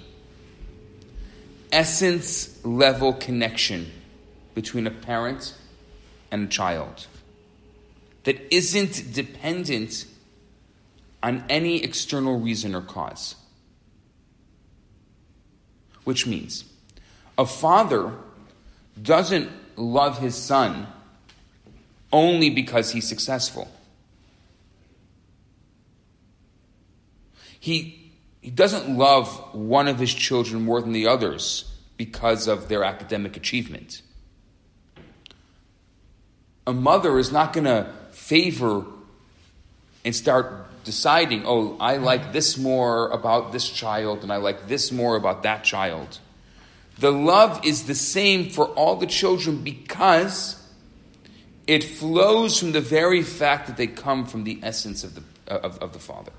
essence 1.71 2.63
level 2.65 3.13
connection 3.13 3.91
between 4.53 4.85
a 4.85 4.91
parent 4.91 5.53
and 6.31 6.43
a 6.45 6.47
child 6.47 7.07
that 8.23 8.53
isn't 8.53 9.13
dependent 9.13 10.05
on 11.23 11.43
any 11.49 11.83
external 11.83 12.39
reason 12.39 12.75
or 12.75 12.81
cause. 12.81 13.35
Which 16.03 16.27
means 16.27 16.65
a 17.37 17.45
father 17.45 18.13
doesn't 19.01 19.49
love 19.75 20.19
his 20.19 20.35
son 20.35 20.87
only 22.11 22.49
because 22.49 22.91
he's 22.91 23.07
successful. 23.07 23.69
He, 27.59 28.11
he 28.41 28.49
doesn't 28.49 28.97
love 28.97 29.29
one 29.53 29.87
of 29.87 29.99
his 29.99 30.13
children 30.13 30.63
more 30.63 30.81
than 30.81 30.93
the 30.93 31.07
others 31.07 31.73
because 31.97 32.47
of 32.47 32.69
their 32.69 32.83
academic 32.83 33.35
achievement. 33.35 34.01
A 36.67 36.73
mother 36.73 37.17
is 37.17 37.31
not 37.31 37.53
going 37.53 37.63
to 37.63 37.91
favor 38.11 38.85
and 40.05 40.15
start 40.15 40.83
deciding, 40.83 41.43
oh, 41.45 41.77
I 41.79 41.97
like 41.97 42.33
this 42.33 42.57
more 42.57 43.09
about 43.09 43.51
this 43.51 43.69
child 43.69 44.23
and 44.23 44.31
I 44.31 44.37
like 44.37 44.67
this 44.67 44.91
more 44.91 45.15
about 45.15 45.43
that 45.43 45.63
child. 45.63 46.19
The 46.99 47.11
love 47.11 47.65
is 47.65 47.83
the 47.83 47.95
same 47.95 48.49
for 48.49 48.65
all 48.65 48.95
the 48.95 49.07
children 49.07 49.63
because 49.63 50.61
it 51.67 51.83
flows 51.83 52.59
from 52.59 52.71
the 52.71 52.81
very 52.81 53.21
fact 53.21 53.67
that 53.67 53.77
they 53.77 53.87
come 53.87 54.25
from 54.25 54.45
the 54.45 54.59
essence 54.63 55.03
of 55.03 55.15
the, 55.15 55.23
of, 55.53 55.77
of 55.79 55.93
the 55.93 55.99
father, 55.99 56.31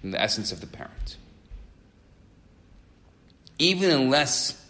from 0.00 0.10
the 0.10 0.20
essence 0.20 0.52
of 0.52 0.60
the 0.60 0.66
parent. 0.66 1.16
Even 3.58 3.90
in 3.90 4.10
less 4.10 4.60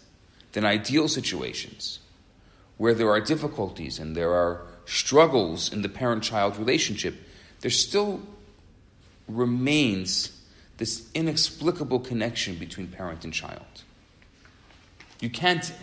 than 0.51 0.63
ideal 0.63 1.07
situations, 1.07 1.99
where 2.77 2.93
there 2.93 3.09
are 3.09 3.21
difficulties 3.21 3.99
and 3.99 4.15
there 4.15 4.33
are 4.33 4.61
struggles 4.85 5.71
in 5.71 5.81
the 5.81 5.89
parent 5.89 6.23
child 6.23 6.57
relationship, 6.57 7.15
there 7.61 7.71
still 7.71 8.21
remains 9.27 10.31
this 10.77 11.09
inexplicable 11.13 11.99
connection 11.99 12.55
between 12.55 12.87
parent 12.87 13.23
and 13.23 13.33
child. 13.33 13.83
You 15.21 15.29
can't. 15.29 15.73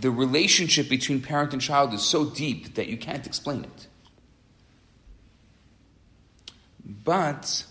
The 0.00 0.10
relationship 0.10 0.88
between 0.88 1.20
parent 1.20 1.52
and 1.52 1.60
child 1.60 1.92
is 1.92 2.02
so 2.02 2.24
deep 2.24 2.74
that 2.74 2.86
you 2.86 2.96
can't 2.96 3.26
explain 3.26 3.64
it. 3.64 3.86
But 7.04 7.64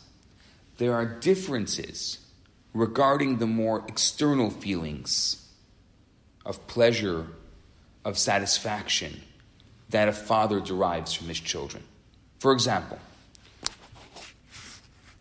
there 0.77 0.93
are 0.93 1.05
differences 1.05 2.19
regarding 2.73 3.37
the 3.37 3.47
more 3.47 3.83
external 3.87 4.49
feelings 4.49 5.47
of 6.45 6.67
pleasure, 6.67 7.27
of 8.03 8.17
satisfaction 8.17 9.21
that 9.89 10.07
a 10.07 10.13
father 10.13 10.59
derives 10.59 11.13
from 11.13 11.27
his 11.27 11.39
children. 11.39 11.83
For 12.39 12.51
example, 12.51 12.99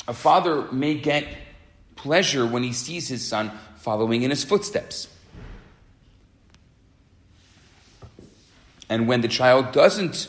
a 0.07 0.13
father 0.13 0.71
may 0.73 0.95
get 0.95 1.27
pleasure 1.97 2.47
when 2.47 2.63
he 2.63 2.73
sees 2.73 3.09
his 3.09 3.27
son 3.27 3.51
following 3.77 4.23
in 4.23 4.31
his 4.31 4.45
footsteps. 4.45 5.09
And 8.89 9.09
when 9.09 9.23
the 9.23 9.29
child 9.29 9.73
doesn't 9.73 10.29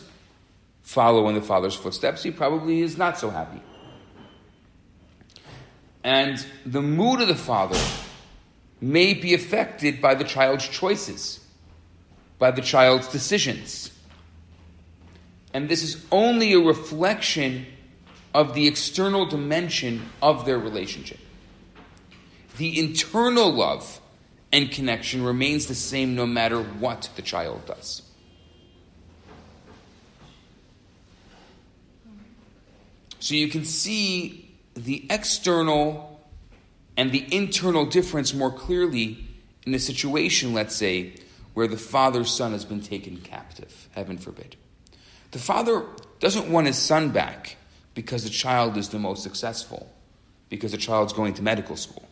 follow 0.83 1.27
in 1.27 1.35
the 1.35 1.41
father's 1.41 1.75
footsteps, 1.75 2.23
he 2.23 2.31
probably 2.31 2.81
is 2.81 2.97
not 2.97 3.17
so 3.17 3.29
happy. 3.29 3.61
And 6.05 6.45
the 6.67 6.83
mood 6.83 7.19
of 7.19 7.27
the 7.27 7.33
father 7.33 7.79
may 8.79 9.15
be 9.15 9.33
affected 9.33 9.99
by 9.99 10.13
the 10.13 10.23
child's 10.23 10.67
choices, 10.69 11.43
by 12.37 12.51
the 12.51 12.61
child's 12.61 13.07
decisions. 13.07 13.89
And 15.51 15.67
this 15.67 15.81
is 15.81 16.05
only 16.11 16.53
a 16.53 16.59
reflection 16.59 17.65
of 18.35 18.53
the 18.53 18.67
external 18.67 19.25
dimension 19.25 20.07
of 20.21 20.45
their 20.45 20.59
relationship. 20.59 21.17
The 22.57 22.79
internal 22.79 23.51
love 23.51 23.99
and 24.51 24.69
connection 24.69 25.23
remains 25.23 25.65
the 25.65 25.73
same 25.73 26.13
no 26.13 26.27
matter 26.27 26.61
what 26.61 27.09
the 27.15 27.23
child 27.23 27.65
does. 27.65 28.03
So 33.19 33.33
you 33.33 33.47
can 33.47 33.65
see 33.65 34.44
the 34.75 35.05
external 35.09 36.21
and 36.97 37.11
the 37.11 37.25
internal 37.33 37.85
difference 37.85 38.33
more 38.33 38.51
clearly 38.51 39.25
in 39.65 39.73
a 39.73 39.79
situation, 39.79 40.53
let's 40.53 40.75
say, 40.75 41.13
where 41.53 41.67
the 41.67 41.77
father's 41.77 42.33
son 42.33 42.51
has 42.51 42.65
been 42.65 42.81
taken 42.81 43.17
captive, 43.17 43.89
heaven 43.91 44.17
forbid. 44.17 44.55
The 45.31 45.39
father 45.39 45.85
doesn't 46.19 46.49
want 46.49 46.67
his 46.67 46.77
son 46.77 47.09
back 47.09 47.55
because 47.93 48.23
the 48.23 48.29
child 48.29 48.77
is 48.77 48.89
the 48.89 48.99
most 48.99 49.23
successful 49.23 49.91
because 50.49 50.71
the 50.71 50.77
child's 50.77 51.13
going 51.13 51.33
to 51.35 51.41
medical 51.41 51.75
school. 51.75 52.07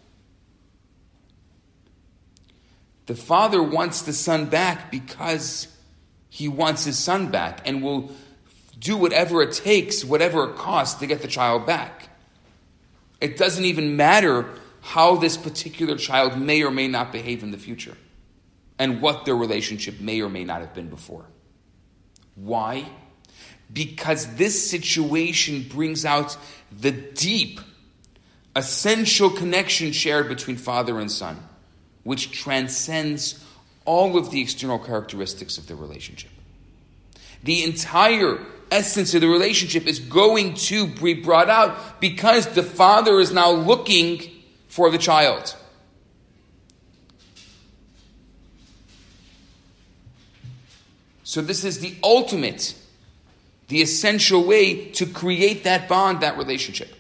The 3.06 3.16
father 3.16 3.62
wants 3.62 4.02
the 4.04 4.14
son 4.14 4.46
back 4.46 4.90
because 4.90 5.68
he 6.30 6.48
wants 6.48 6.86
his 6.86 6.98
son 6.98 7.30
back 7.30 7.68
and 7.68 7.84
will 7.84 8.12
do 8.80 8.96
whatever 8.96 9.42
it 9.42 9.54
takes, 9.54 10.04
whatever 10.06 10.50
it 10.50 10.56
costs 10.56 11.00
to 11.02 11.08
get 11.08 11.22
the 11.22 11.28
child 11.28 11.66
back. 11.66 12.10
It 13.24 13.38
doesn't 13.38 13.64
even 13.64 13.96
matter 13.96 14.50
how 14.82 15.16
this 15.16 15.38
particular 15.38 15.96
child 15.96 16.38
may 16.38 16.62
or 16.62 16.72
may 16.72 16.90
not 16.90 17.14
behave 17.14 17.42
in 17.42 17.52
the 17.52 17.58
future 17.58 17.96
and 18.78 19.02
what 19.02 19.24
their 19.24 19.36
relationship 19.38 20.02
may 20.02 20.20
or 20.22 20.28
may 20.28 20.44
not 20.44 20.60
have 20.60 20.74
been 20.74 20.90
before. 20.90 21.24
Why? 22.36 22.86
Because 23.72 24.36
this 24.36 24.70
situation 24.70 25.66
brings 25.70 26.04
out 26.04 26.36
the 26.70 26.92
deep, 26.92 27.62
essential 28.58 29.30
connection 29.30 29.94
shared 29.94 30.28
between 30.28 30.58
father 30.58 31.00
and 31.00 31.10
son, 31.10 31.42
which 32.04 32.32
transcends 32.32 33.42
all 33.86 34.18
of 34.18 34.32
the 34.32 34.42
external 34.42 34.80
characteristics 34.80 35.58
of 35.58 35.68
the 35.68 35.76
relationship. 35.76 36.32
The 37.42 37.64
entire 37.64 38.46
essence 38.72 39.14
of 39.14 39.22
the 39.22 39.28
relationship 39.28 39.86
is 39.88 40.00
going 40.00 40.56
to 40.56 40.88
be 40.88 41.14
brought 41.14 41.50
out 41.50 42.02
because 42.02 42.48
the 42.48 42.64
father 42.64 43.20
is 43.20 43.32
now 43.32 43.52
looking 43.52 44.22
for 44.68 44.90
the 44.90 44.98
child. 44.98 45.56
So, 51.24 51.42
this 51.42 51.64
is 51.64 51.80
the 51.80 51.96
ultimate, 52.04 52.76
the 53.68 53.82
essential 53.82 54.44
way 54.44 54.90
to 54.92 55.06
create 55.06 55.64
that 55.64 55.88
bond, 55.88 56.22
that 56.22 56.38
relationship, 56.38 56.94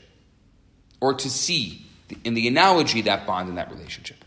or 0.99 1.13
to 1.13 1.30
see, 1.30 1.86
in 2.23 2.34
the 2.34 2.47
analogy, 2.47 3.02
that 3.02 3.28
bond 3.28 3.49
in 3.49 3.56
that 3.56 3.71
relationship. 3.71 4.23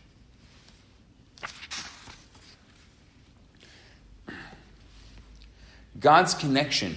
God's 5.99 6.35
connection 6.35 6.97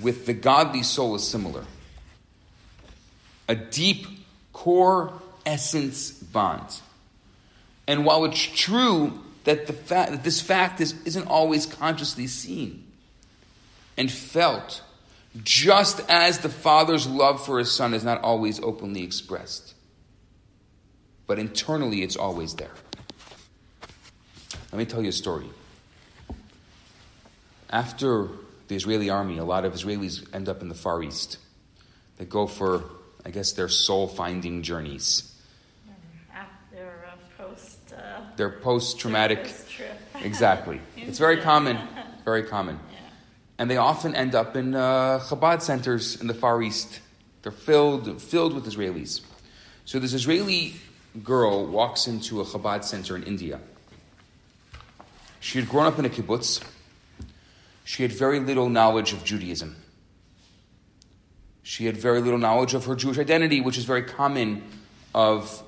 with 0.00 0.26
the 0.26 0.32
godly 0.32 0.82
soul 0.82 1.14
is 1.14 1.26
similar. 1.26 1.64
A 3.48 3.54
deep 3.54 4.06
core 4.52 5.12
essence 5.44 6.10
bond. 6.10 6.80
And 7.86 8.04
while 8.04 8.24
it's 8.24 8.40
true 8.40 9.20
that, 9.44 9.66
the 9.66 9.72
fact, 9.72 10.12
that 10.12 10.24
this 10.24 10.40
fact 10.40 10.80
is, 10.80 10.94
isn't 11.04 11.26
always 11.26 11.66
consciously 11.66 12.26
seen 12.26 12.84
and 13.98 14.10
felt, 14.10 14.82
just 15.42 16.00
as 16.08 16.38
the 16.38 16.48
father's 16.48 17.06
love 17.06 17.44
for 17.44 17.58
his 17.58 17.70
son 17.70 17.92
is 17.92 18.04
not 18.04 18.22
always 18.22 18.60
openly 18.60 19.02
expressed, 19.02 19.74
but 21.26 21.38
internally 21.38 22.02
it's 22.02 22.16
always 22.16 22.54
there. 22.54 22.70
Let 24.70 24.78
me 24.78 24.84
tell 24.86 25.02
you 25.02 25.10
a 25.10 25.12
story. 25.12 25.46
After 27.68 28.28
the 28.72 28.76
Israeli 28.76 29.10
army, 29.10 29.36
a 29.36 29.44
lot 29.44 29.66
of 29.66 29.74
Israelis 29.74 30.26
end 30.34 30.48
up 30.48 30.62
in 30.62 30.68
the 30.70 30.74
Far 30.74 31.02
East. 31.02 31.36
They 32.16 32.24
go 32.24 32.46
for, 32.46 32.84
I 33.22 33.28
guess, 33.28 33.52
their 33.52 33.68
soul 33.68 34.08
finding 34.08 34.62
journeys. 34.62 35.30
After 36.32 37.04
a 37.12 37.42
post. 37.42 37.78
Uh, 37.92 38.20
Their 38.36 38.48
post 38.48 38.98
traumatic. 38.98 39.52
Exactly. 40.22 40.80
It's 40.96 41.18
very 41.18 41.38
common. 41.38 41.76
Very 42.24 42.44
common. 42.44 42.78
Yeah. 42.92 42.98
And 43.58 43.68
they 43.68 43.76
often 43.76 44.14
end 44.14 44.36
up 44.36 44.54
in 44.54 44.76
uh, 44.76 45.18
Chabad 45.18 45.60
centers 45.60 46.20
in 46.20 46.28
the 46.28 46.34
Far 46.34 46.62
East. 46.62 47.00
They're 47.42 47.50
filled, 47.50 48.22
filled 48.22 48.54
with 48.54 48.64
Israelis. 48.64 49.22
So 49.84 49.98
this 49.98 50.12
Israeli 50.12 50.74
girl 51.24 51.66
walks 51.66 52.06
into 52.06 52.40
a 52.40 52.44
Chabad 52.44 52.84
center 52.84 53.16
in 53.16 53.24
India. 53.24 53.58
She 55.40 55.58
had 55.58 55.68
grown 55.68 55.86
up 55.86 55.98
in 55.98 56.04
a 56.04 56.08
kibbutz. 56.08 56.62
She 57.84 58.02
had 58.02 58.12
very 58.12 58.40
little 58.40 58.68
knowledge 58.68 59.12
of 59.12 59.24
Judaism. 59.24 59.76
She 61.62 61.86
had 61.86 61.96
very 61.96 62.20
little 62.20 62.38
knowledge 62.38 62.74
of 62.74 62.84
her 62.86 62.96
Jewish 62.96 63.18
identity, 63.18 63.60
which 63.60 63.78
is 63.78 63.84
very 63.84 64.02
common 64.02 64.62
of 65.14 65.62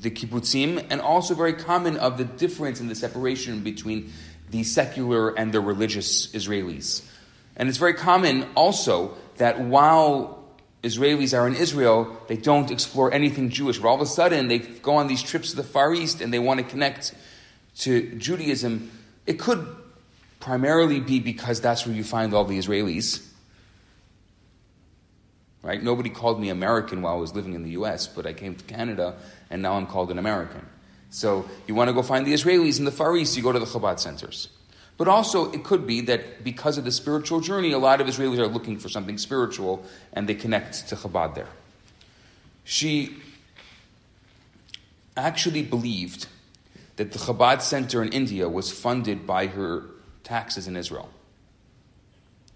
the 0.00 0.10
kibbutzim, 0.10 0.86
and 0.90 1.00
also 1.00 1.34
very 1.34 1.52
common 1.52 1.96
of 1.96 2.18
the 2.18 2.24
difference 2.24 2.80
in 2.80 2.88
the 2.88 2.94
separation 2.94 3.60
between 3.62 4.12
the 4.50 4.62
secular 4.62 5.30
and 5.30 5.52
the 5.52 5.60
religious 5.60 6.28
Israelis. 6.28 7.04
And 7.56 7.68
it's 7.68 7.78
very 7.78 7.94
common 7.94 8.46
also 8.54 9.16
that 9.36 9.60
while 9.60 10.44
Israelis 10.82 11.36
are 11.36 11.46
in 11.46 11.56
Israel, 11.56 12.16
they 12.28 12.36
don't 12.36 12.70
explore 12.70 13.12
anything 13.12 13.48
Jewish. 13.48 13.78
But 13.78 13.88
all 13.88 13.94
of 13.94 14.00
a 14.00 14.06
sudden, 14.06 14.48
they 14.48 14.58
go 14.58 14.96
on 14.96 15.08
these 15.08 15.22
trips 15.22 15.50
to 15.50 15.56
the 15.56 15.64
Far 15.64 15.94
East 15.94 16.20
and 16.20 16.32
they 16.32 16.38
want 16.38 16.60
to 16.60 16.64
connect 16.64 17.14
to 17.78 18.14
Judaism. 18.16 18.90
It 19.26 19.38
could 19.38 19.66
primarily 20.44 21.00
be 21.00 21.20
because 21.20 21.62
that's 21.62 21.86
where 21.86 21.94
you 21.94 22.04
find 22.04 22.34
all 22.34 22.44
the 22.44 22.58
Israelis. 22.58 23.26
Right? 25.62 25.82
Nobody 25.82 26.10
called 26.10 26.38
me 26.38 26.50
American 26.50 27.00
while 27.00 27.14
I 27.14 27.16
was 27.16 27.34
living 27.34 27.54
in 27.54 27.62
the 27.62 27.70
US, 27.70 28.06
but 28.06 28.26
I 28.26 28.34
came 28.34 28.54
to 28.54 28.64
Canada 28.64 29.16
and 29.48 29.62
now 29.62 29.72
I'm 29.72 29.86
called 29.86 30.10
an 30.10 30.18
American. 30.18 30.66
So 31.08 31.48
you 31.66 31.74
want 31.74 31.88
to 31.88 31.94
go 31.94 32.02
find 32.02 32.26
the 32.26 32.34
Israelis 32.34 32.78
in 32.78 32.84
the 32.84 32.92
Far 32.92 33.16
East, 33.16 33.38
you 33.38 33.42
go 33.42 33.52
to 33.52 33.58
the 33.58 33.64
Chabad 33.64 33.98
centers. 33.98 34.48
But 34.98 35.08
also, 35.08 35.50
it 35.50 35.64
could 35.64 35.86
be 35.86 36.02
that 36.02 36.44
because 36.44 36.76
of 36.76 36.84
the 36.84 36.92
spiritual 36.92 37.40
journey, 37.40 37.72
a 37.72 37.78
lot 37.78 38.02
of 38.02 38.06
Israelis 38.06 38.38
are 38.38 38.46
looking 38.46 38.78
for 38.78 38.90
something 38.90 39.16
spiritual 39.16 39.82
and 40.12 40.28
they 40.28 40.34
connect 40.34 40.88
to 40.90 40.96
Chabad 40.96 41.34
there. 41.34 41.48
She 42.64 43.16
actually 45.16 45.62
believed 45.62 46.26
that 46.96 47.12
the 47.12 47.18
Chabad 47.18 47.62
center 47.62 48.02
in 48.02 48.12
India 48.12 48.46
was 48.46 48.70
funded 48.70 49.26
by 49.26 49.46
her 49.46 49.84
taxes 50.24 50.66
in 50.66 50.76
Israel. 50.76 51.08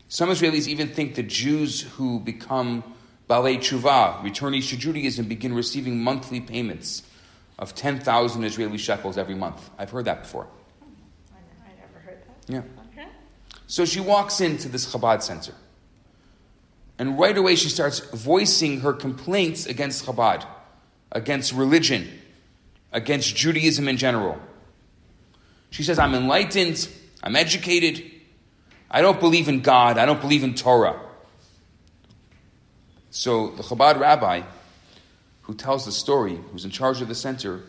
Some 0.08 0.30
Israelis 0.30 0.66
even 0.66 0.88
think 0.88 1.14
that 1.16 1.28
Jews 1.28 1.82
who 1.82 2.18
become 2.18 2.82
Balei 3.28 3.58
Tshuva, 3.58 4.22
returnees 4.22 4.70
to 4.70 4.76
Judaism, 4.76 5.26
begin 5.26 5.52
receiving 5.52 6.02
monthly 6.02 6.40
payments 6.40 7.02
of 7.58 7.74
10,000 7.74 8.44
Israeli 8.44 8.78
shekels 8.78 9.18
every 9.18 9.34
month. 9.34 9.68
I've 9.78 9.90
heard 9.90 10.06
that 10.06 10.22
before. 10.22 10.46
I, 11.30 11.36
I 11.66 11.70
never 11.78 11.98
heard 11.98 12.22
that. 12.22 12.52
Yeah. 12.52 12.62
Okay. 12.92 13.08
So 13.66 13.84
she 13.84 14.00
walks 14.00 14.40
into 14.40 14.68
this 14.68 14.92
Chabad 14.92 15.22
center. 15.22 15.52
And 16.98 17.18
right 17.18 17.36
away 17.36 17.54
she 17.56 17.68
starts 17.68 18.00
voicing 18.00 18.80
her 18.80 18.92
complaints 18.92 19.66
against 19.66 20.06
Chabad, 20.06 20.46
against 21.12 21.52
religion, 21.52 22.08
against 22.92 23.36
Judaism 23.36 23.88
in 23.88 23.98
general. 23.98 24.40
She 25.70 25.82
says, 25.82 25.98
I'm 25.98 26.14
enlightened, 26.14 26.88
I'm 27.22 27.36
educated, 27.36 28.04
I 28.90 29.02
don't 29.02 29.20
believe 29.20 29.48
in 29.48 29.60
God, 29.60 29.98
I 29.98 30.06
don't 30.06 30.20
believe 30.20 30.44
in 30.44 30.54
Torah. 30.54 31.00
So 33.10 33.50
the 33.50 33.62
Chabad 33.62 33.98
rabbi 33.98 34.42
who 35.48 35.54
tells 35.54 35.86
the 35.86 35.92
story, 35.92 36.38
who's 36.52 36.66
in 36.66 36.70
charge 36.70 37.00
of 37.00 37.08
the 37.08 37.14
center, 37.14 37.62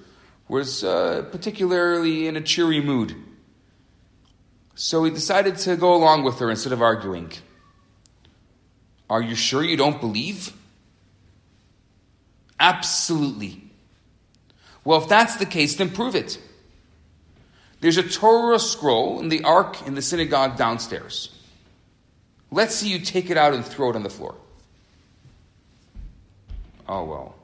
was 0.50 0.84
uh, 0.84 1.26
particularly 1.32 2.28
in 2.28 2.36
a 2.36 2.42
cheery 2.42 2.82
mood. 2.82 3.16
So 4.76 5.06
he 5.06 5.12
decided 5.12 5.58
to 5.60 5.78
go 5.78 5.96
along 5.96 6.24
with 6.24 6.40
her 6.40 6.50
instead 6.50 6.74
of 6.74 6.82
arguing. 6.82 7.32
Are 9.10 9.22
you 9.22 9.34
sure 9.34 9.64
you 9.64 9.78
don't 9.78 10.02
believe? 10.02 10.52
Absolutely. 12.60 13.64
Well, 14.84 15.02
if 15.02 15.08
that's 15.08 15.38
the 15.38 15.46
case, 15.46 15.76
then 15.76 15.90
prove 15.90 16.16
it. 16.16 16.38
There's 17.82 17.98
a 17.98 18.04
Torah 18.04 18.60
scroll 18.60 19.20
in 19.20 19.30
the 19.30 19.44
ark 19.44 19.88
in 19.88 19.96
the 19.96 20.02
synagogue 20.02 20.58
downstairs. 20.58 21.34
Let's 22.52 22.76
see 22.76 22.90
you 22.90 23.00
take 23.00 23.30
it 23.30 23.38
out 23.38 23.54
and 23.54 23.64
throw 23.64 23.90
it 23.90 23.96
on 23.96 24.04
the 24.04 24.10
floor. 24.10 24.36
Oh, 26.88 27.06
well, 27.06 27.36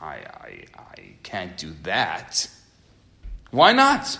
I, 0.00 0.16
I, 0.16 0.64
I 0.76 1.14
can't 1.22 1.56
do 1.56 1.72
that. 1.84 2.48
Why 3.50 3.72
not? 3.72 4.18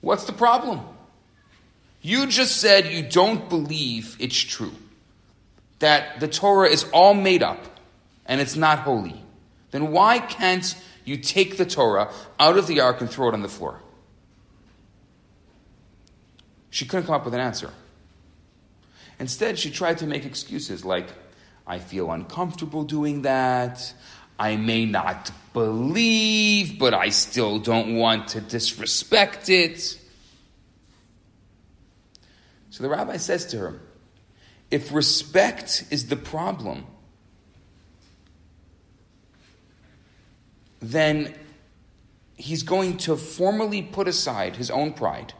What's 0.00 0.24
the 0.24 0.32
problem? 0.32 0.80
You 2.00 2.26
just 2.26 2.56
said 2.56 2.86
you 2.86 3.02
don't 3.02 3.48
believe 3.48 4.16
it's 4.18 4.38
true. 4.38 4.72
That 5.80 6.20
the 6.20 6.28
Torah 6.28 6.68
is 6.68 6.84
all 6.92 7.14
made 7.14 7.42
up 7.42 7.64
and 8.26 8.40
it's 8.40 8.56
not 8.56 8.80
holy. 8.80 9.22
Then 9.72 9.90
why 9.90 10.18
can't 10.18 10.76
you 11.04 11.16
take 11.16 11.56
the 11.56 11.66
Torah 11.66 12.12
out 12.38 12.56
of 12.56 12.66
the 12.66 12.80
ark 12.80 13.00
and 13.00 13.10
throw 13.10 13.28
it 13.28 13.34
on 13.34 13.42
the 13.42 13.48
floor? 13.48 13.80
She 16.72 16.86
couldn't 16.86 17.04
come 17.04 17.14
up 17.14 17.26
with 17.26 17.34
an 17.34 17.40
answer. 17.40 17.70
Instead, 19.18 19.58
she 19.58 19.70
tried 19.70 19.98
to 19.98 20.06
make 20.06 20.24
excuses 20.24 20.86
like, 20.86 21.06
I 21.66 21.78
feel 21.78 22.10
uncomfortable 22.10 22.84
doing 22.84 23.22
that. 23.22 23.92
I 24.38 24.56
may 24.56 24.86
not 24.86 25.30
believe, 25.52 26.78
but 26.78 26.94
I 26.94 27.10
still 27.10 27.58
don't 27.58 27.96
want 27.96 28.28
to 28.28 28.40
disrespect 28.40 29.50
it. 29.50 29.98
So 32.70 32.82
the 32.82 32.88
rabbi 32.88 33.18
says 33.18 33.44
to 33.48 33.58
her, 33.58 33.80
if 34.70 34.94
respect 34.94 35.84
is 35.90 36.06
the 36.06 36.16
problem, 36.16 36.86
then 40.80 41.34
he's 42.38 42.62
going 42.62 42.96
to 42.96 43.18
formally 43.18 43.82
put 43.82 44.08
aside 44.08 44.56
his 44.56 44.70
own 44.70 44.94
pride 44.94 45.34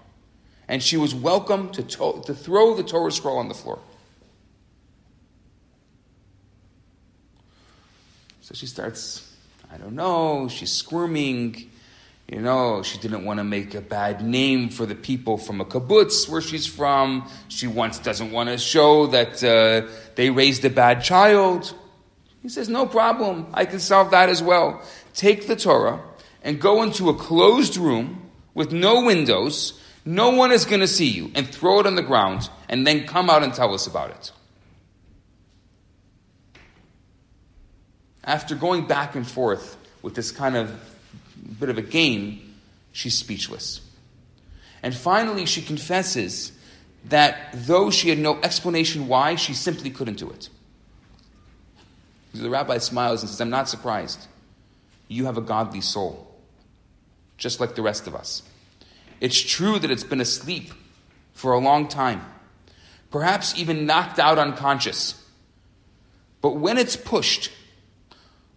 and 0.73 0.83
she 0.83 0.97
was 0.97 1.15
welcome 1.15 1.69
to, 1.73 1.83
to, 1.83 2.23
to 2.25 2.35
throw 2.35 2.75
the 2.75 2.83
Torah 2.83 3.13
scroll 3.13 3.37
on 3.37 3.49
the 3.49 3.55
floor. 3.55 3.79
So 8.41 8.55
she 8.55 8.65
starts, 8.65 9.37
I 9.71 9.77
don't 9.77 9.95
know, 9.95 10.49
she's 10.49 10.73
squirming. 10.73 11.71
You 12.27 12.41
know, 12.41 12.83
she 12.83 12.97
didn't 12.97 13.27
want 13.27 13.39
to 13.39 13.45
make 13.45 13.75
a 13.75 13.83
bad 13.83 14.25
name 14.25 14.71
for 14.71 14.87
the 14.87 14.95
people 14.95 15.37
from 15.37 15.61
a 15.61 15.67
kibbutz 15.67 16.27
where 16.27 16.41
she's 16.41 16.67
from. 16.67 17.29
She 17.49 17.67
once 17.67 17.99
doesn't 17.99 18.33
want 18.33 18.49
to 18.49 18.57
show 18.57 19.09
that 19.09 19.45
uh, 19.45 19.87
they 20.15 20.31
raised 20.31 20.65
a 20.65 20.71
bad 20.71 21.05
child. 21.05 21.75
He 22.41 22.49
says, 22.49 22.71
No 22.71 22.87
problem. 22.87 23.49
I 23.53 23.67
can 23.67 23.79
solve 23.79 24.13
that 24.13 24.31
as 24.31 24.43
well. 24.43 24.81
Take 25.13 25.49
the 25.49 25.55
Torah 25.55 26.01
and 26.43 26.59
go 26.59 26.83
into 26.83 27.11
a 27.11 27.15
closed 27.15 27.77
room 27.77 28.31
with 28.55 28.73
no 28.73 29.05
windows. 29.05 29.79
No 30.05 30.31
one 30.31 30.51
is 30.51 30.65
going 30.65 30.81
to 30.81 30.89
see 30.89 31.09
you 31.09 31.31
and 31.35 31.47
throw 31.47 31.79
it 31.81 31.87
on 31.87 31.95
the 31.95 32.03
ground 32.03 32.49
and 32.69 32.87
then 32.87 33.07
come 33.07 33.31
out 33.31 33.43
and 33.43 33.55
tell 33.55 33.73
us 33.73 33.87
about 33.87 34.11
it. 34.11 34.33
After 38.25 38.55
going 38.55 38.87
back 38.87 39.15
and 39.15 39.27
forth 39.27 39.77
with 40.03 40.15
this 40.15 40.31
kind 40.31 40.57
of 40.57 40.73
bit 41.59 41.69
of 41.69 41.79
a 41.79 41.83
game, 41.83 42.55
she's 42.93 43.17
speechless. 43.17 43.81
And 44.83 44.95
finally, 44.95 45.47
she 45.47 45.63
confesses 45.63 46.53
that 47.07 47.51
though 47.55 47.91
she 47.91 48.09
had 48.09 48.19
no 48.19 48.41
explanation 48.43 49.09
why, 49.09 49.37
she 49.37 49.55
simply 49.55 49.91
couldn't 49.91 50.19
do 50.19 50.31
it. 50.31 50.49
The 52.35 52.51
rabbi 52.51 52.79
smiles 52.79 53.23
and 53.23 53.31
says, 53.31 53.41
I'm 53.41 53.51
not 53.51 53.69
surprised. 53.69 54.27
You 55.09 55.27
have 55.27 55.37
a 55.37 55.43
godly 55.43 55.81
soul, 55.81 56.35
just 57.37 57.61
like 57.61 57.75
the 57.75 57.83
rest 57.83 58.07
of 58.07 58.15
us. 58.15 58.43
It's 59.23 59.41
true 59.41 59.79
that 59.79 59.89
it's 59.89 60.03
been 60.03 60.21
asleep 60.21 60.73
for 61.33 61.53
a 61.53 61.59
long 61.61 61.87
time, 61.87 62.27
perhaps 63.13 63.57
even 63.57 63.87
knocked 63.87 64.19
out 64.19 64.37
unconscious. 64.37 65.15
But 66.41 66.57
when 66.57 66.77
it's 66.77 66.97
pushed, 66.97 67.53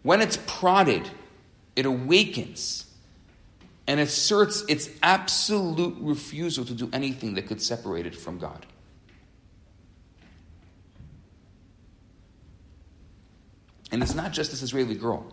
when 0.01 0.21
it's 0.21 0.39
prodded, 0.47 1.07
it 1.75 1.85
awakens 1.85 2.91
and 3.85 3.99
asserts 3.99 4.63
its 4.67 4.89
absolute 5.03 5.97
refusal 5.99 6.65
to 6.65 6.73
do 6.73 6.89
anything 6.91 7.35
that 7.35 7.43
could 7.45 7.61
separate 7.61 8.07
it 8.07 8.15
from 8.15 8.39
God. 8.39 8.65
And 13.91 14.01
it's 14.01 14.15
not 14.15 14.31
just 14.31 14.49
this 14.49 14.63
Israeli 14.63 14.95
girl. 14.95 15.31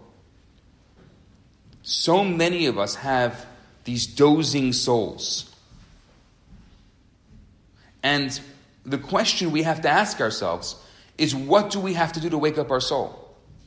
So 1.80 2.22
many 2.22 2.66
of 2.66 2.78
us 2.78 2.96
have 2.96 3.46
these 3.84 4.06
dozing 4.06 4.72
souls. 4.72 5.54
And 8.02 8.38
the 8.84 8.98
question 8.98 9.52
we 9.52 9.62
have 9.62 9.82
to 9.82 9.88
ask 9.88 10.20
ourselves 10.20 10.76
is 11.18 11.34
what 11.34 11.70
do 11.70 11.80
we 11.80 11.94
have 11.94 12.12
to 12.14 12.20
do 12.20 12.30
to 12.30 12.38
wake 12.38 12.58
up 12.58 12.70
our 12.70 12.80
soul? 12.80 13.18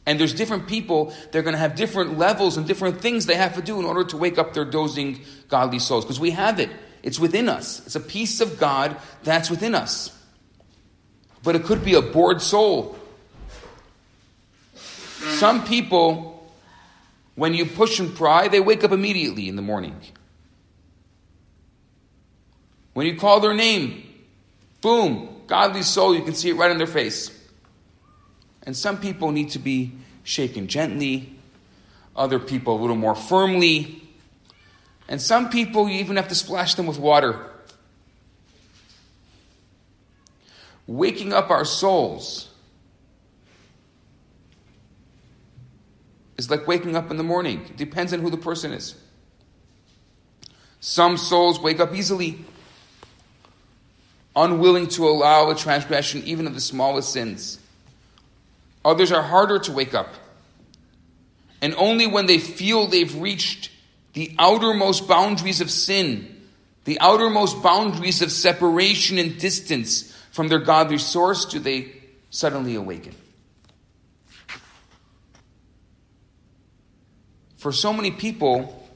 And 0.06 0.20
there's 0.20 0.34
different 0.34 0.68
people, 0.68 1.14
they're 1.32 1.42
going 1.42 1.54
to 1.54 1.60
have 1.60 1.76
different 1.76 2.18
levels 2.18 2.58
and 2.58 2.68
different 2.68 3.02
things 3.02 3.26
they 3.26 3.36
have 3.36 3.56
to 3.56 3.62
do 3.62 3.80
in 3.80 3.86
order 3.86 4.04
to 4.04 4.18
wake 4.18 4.38
up 4.38 4.54
their 4.54 4.66
dozing 4.66 5.22
godly 5.48 5.80
souls. 5.80 6.06
Because 6.06 6.20
we 6.20 6.32
have 6.32 6.60
it, 6.60 6.70
it's 7.02 7.20
within 7.20 7.50
us. 7.50 7.86
It's 7.86 7.96
a 7.96 8.00
piece 8.00 8.40
of 8.40 8.60
God 8.60 8.98
that's 9.24 9.50
within 9.50 9.74
us. 9.74 10.12
But 11.44 11.56
it 11.56 11.64
could 11.64 11.84
be 11.84 11.96
a 11.96 12.02
bored 12.02 12.42
soul 12.42 13.00
some 15.36 15.66
people, 15.66 16.35
when 17.36 17.54
you 17.54 17.66
push 17.66 18.00
and 18.00 18.16
pry, 18.16 18.48
they 18.48 18.60
wake 18.60 18.84
up 18.84 18.92
immediately 18.92 19.48
in 19.48 19.56
the 19.56 19.62
morning. 19.62 20.00
When 22.94 23.06
you 23.06 23.18
call 23.18 23.42
their 23.42 23.54
name, 23.54 24.04
boom, 24.82 25.42
godly 25.48 25.84
soul, 25.84 26.16
you 26.16 26.24
can 26.24 26.34
see 26.34 26.50
it 26.50 26.54
right 26.54 26.72
in 26.72 26.78
their 26.78 26.88
face. 26.88 27.30
And 28.64 28.76
some 28.76 29.00
people 29.00 29.32
need 29.32 29.52
to 29.52 29.60
be 29.60 29.92
shaken 30.24 30.68
gently, 30.68 31.36
other 32.16 32.40
people 32.40 32.80
a 32.80 32.80
little 32.80 32.96
more 32.96 33.16
firmly, 33.16 34.02
and 35.08 35.22
some 35.22 35.50
people 35.50 35.88
you 35.88 36.00
even 36.00 36.16
have 36.16 36.30
to 36.30 36.36
splash 36.36 36.76
them 36.76 36.88
with 36.88 36.98
water. 36.98 37.48
Waking 40.88 41.34
up 41.34 41.50
our 41.50 41.66
souls 41.66 42.50
is 46.38 46.50
like 46.50 46.68
waking 46.68 46.96
up 46.96 47.12
in 47.12 47.18
the 47.18 47.24
morning. 47.24 47.62
It 47.62 47.78
depends 47.78 48.14
on 48.14 48.20
who 48.20 48.30
the 48.30 48.38
person 48.38 48.72
is. 48.72 48.96
Some 50.80 51.18
souls 51.18 51.60
wake 51.60 51.80
up 51.80 51.96
easily, 51.96 52.46
unwilling 54.36 54.88
to 54.90 55.08
allow 55.08 55.50
a 55.50 55.56
transgression 55.56 56.22
even 56.26 56.46
of 56.46 56.54
the 56.54 56.62
smallest 56.62 57.12
sins. 57.12 57.60
Others 58.84 59.12
are 59.12 59.24
harder 59.24 59.58
to 59.60 59.72
wake 59.72 59.94
up. 59.94 60.14
And 61.62 61.74
only 61.76 62.06
when 62.06 62.28
they 62.28 62.38
feel 62.38 62.86
they've 62.86 63.20
reached 63.20 63.72
the 64.14 64.36
outermost 64.38 65.08
boundaries 65.08 65.62
of 65.62 65.72
sin, 65.72 66.44
the 66.84 67.00
outermost 67.00 67.64
boundaries 67.64 68.22
of 68.22 68.32
separation 68.32 69.18
and 69.18 69.40
distance 69.40 70.14
from 70.32 70.50
their 70.50 70.60
godly 70.60 71.00
source, 71.00 71.46
do 71.46 71.60
they 71.60 71.92
suddenly 72.30 72.76
awaken. 72.76 73.16
For 77.66 77.72
so 77.72 77.92
many 77.92 78.12
people, 78.12 78.88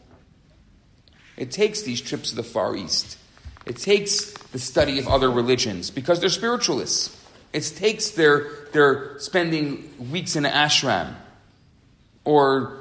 it 1.38 1.50
takes 1.50 1.82
these 1.82 2.00
trips 2.00 2.30
to 2.30 2.36
the 2.36 2.44
Far 2.44 2.76
East. 2.76 3.18
It 3.66 3.78
takes 3.78 4.32
the 4.52 4.60
study 4.60 5.00
of 5.00 5.08
other 5.08 5.32
religions 5.32 5.90
because 5.90 6.20
they're 6.20 6.30
spiritualists. 6.30 7.20
It 7.52 7.64
takes 7.64 8.12
their, 8.12 8.68
their 8.72 9.18
spending 9.18 9.92
weeks 10.12 10.36
in 10.36 10.46
an 10.46 10.54
ashram 10.54 11.16
or 12.26 12.78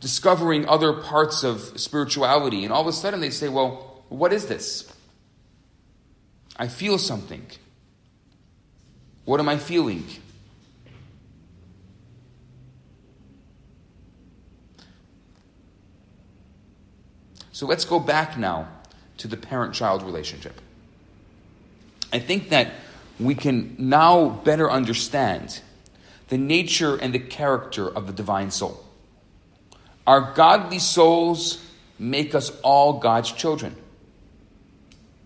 discovering 0.00 0.66
other 0.66 0.94
parts 0.94 1.44
of 1.44 1.78
spirituality. 1.78 2.64
And 2.64 2.72
all 2.72 2.80
of 2.80 2.86
a 2.86 2.92
sudden 2.94 3.20
they 3.20 3.28
say, 3.28 3.50
well, 3.50 4.02
what 4.08 4.32
is 4.32 4.46
this? 4.46 4.90
I 6.56 6.68
feel 6.68 6.96
something. 6.96 7.44
What 9.26 9.40
am 9.40 9.48
I 9.50 9.58
feeling? 9.58 10.06
So 17.58 17.66
let's 17.66 17.84
go 17.84 17.98
back 17.98 18.38
now 18.38 18.68
to 19.16 19.26
the 19.26 19.36
parent 19.36 19.74
child 19.74 20.04
relationship. 20.04 20.60
I 22.12 22.20
think 22.20 22.50
that 22.50 22.70
we 23.18 23.34
can 23.34 23.74
now 23.80 24.28
better 24.28 24.70
understand 24.70 25.60
the 26.28 26.38
nature 26.38 26.94
and 26.94 27.12
the 27.12 27.18
character 27.18 27.88
of 27.88 28.06
the 28.06 28.12
divine 28.12 28.52
soul. 28.52 28.84
Our 30.06 30.34
godly 30.34 30.78
souls 30.78 31.60
make 31.98 32.32
us 32.32 32.52
all 32.62 33.00
God's 33.00 33.32
children. 33.32 33.74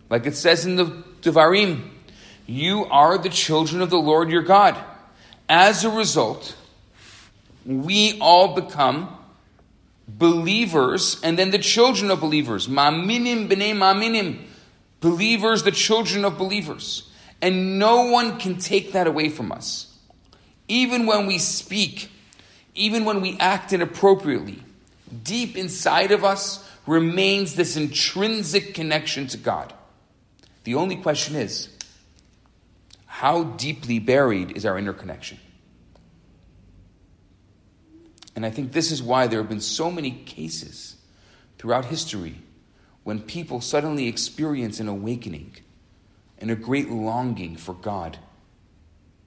Like 0.09 0.25
it 0.25 0.35
says 0.35 0.65
in 0.65 0.77
the 0.77 0.87
Devarim, 1.21 1.91
you 2.47 2.87
are 2.87 3.19
the 3.19 3.29
children 3.29 3.83
of 3.83 3.91
the 3.91 4.01
Lord 4.01 4.31
your 4.31 4.41
God. 4.41 4.83
As 5.51 5.85
a 5.85 5.91
result, 5.91 6.57
we 7.67 8.19
all 8.21 8.55
become 8.55 9.19
believers, 10.09 11.21
and 11.23 11.39
then 11.39 11.51
the 11.51 11.59
children 11.59 12.11
of 12.11 12.21
believers. 12.21 12.69
Ma'aminim 12.69 13.49
b'nei 13.49 13.75
ma'aminim. 13.75 14.45
Believers, 15.01 15.63
the 15.63 15.73
children 15.73 16.25
of 16.25 16.39
believers. 16.39 17.11
And 17.41 17.79
no 17.79 18.07
one 18.07 18.39
can 18.39 18.59
take 18.59 18.93
that 18.93 19.07
away 19.07 19.29
from 19.29 19.51
us. 19.51 19.97
Even 20.69 21.07
when 21.07 21.27
we 21.27 21.39
speak, 21.39 22.11
even 22.75 23.05
when 23.05 23.21
we 23.21 23.37
act 23.39 23.73
inappropriately, 23.73 24.63
deep 25.25 25.57
inside 25.57 26.13
of 26.13 26.25
us 26.25 26.69
remains 26.87 27.55
this 27.55 27.77
intrinsic 27.77 28.75
connection 28.75 29.27
to 29.29 29.37
God. 29.37 29.73
The 30.65 30.75
only 30.77 30.97
question 30.97 31.37
is, 31.37 31.69
how 33.07 33.45
deeply 33.45 33.99
buried 33.99 34.57
is 34.57 34.65
our 34.65 34.79
interconnection? 34.79 35.39
And 38.35 38.47
I 38.47 38.51
think 38.51 38.73
this 38.73 38.91
is 38.91 39.03
why 39.03 39.27
there 39.27 39.41
have 39.41 39.49
been 39.49 39.61
so 39.61 39.91
many 39.91 40.11
cases 40.11 40.97
throughout 41.59 41.87
history 41.87 42.37
when 43.05 43.21
people 43.21 43.61
suddenly 43.61 44.09
experience 44.09 44.81
an 44.81 44.89
awakening 44.89 45.57
and 46.39 46.51
a 46.51 46.57
great 46.57 46.91
longing 46.91 47.57
for 47.57 47.75
God 47.75 48.19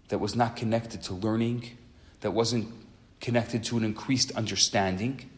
that 0.07 0.19
was 0.19 0.35
not 0.35 0.55
connected 0.55 1.01
to 1.03 1.13
learning, 1.13 1.77
that 2.21 2.31
wasn't 2.31 2.73
connected 3.19 3.63
to 3.65 3.77
an 3.77 3.83
increased 3.83 4.31
understanding. 4.31 5.29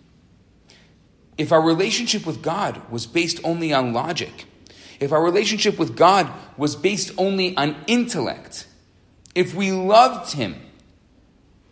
If 1.38 1.52
our 1.52 1.62
relationship 1.62 2.26
with 2.26 2.42
God 2.42 2.82
was 2.90 3.06
based 3.06 3.40
only 3.44 3.74
on 3.74 3.94
logic, 3.94 4.46
if 5.00 5.12
our 5.12 5.24
relationship 5.24 5.78
with 5.78 5.96
God 5.96 6.32
was 6.58 6.76
based 6.76 7.12
only 7.18 7.56
on 7.56 7.76
intellect, 7.86 8.68
if 9.36 9.54
we 9.54 9.72
loved 9.72 10.34
Him 10.34 10.56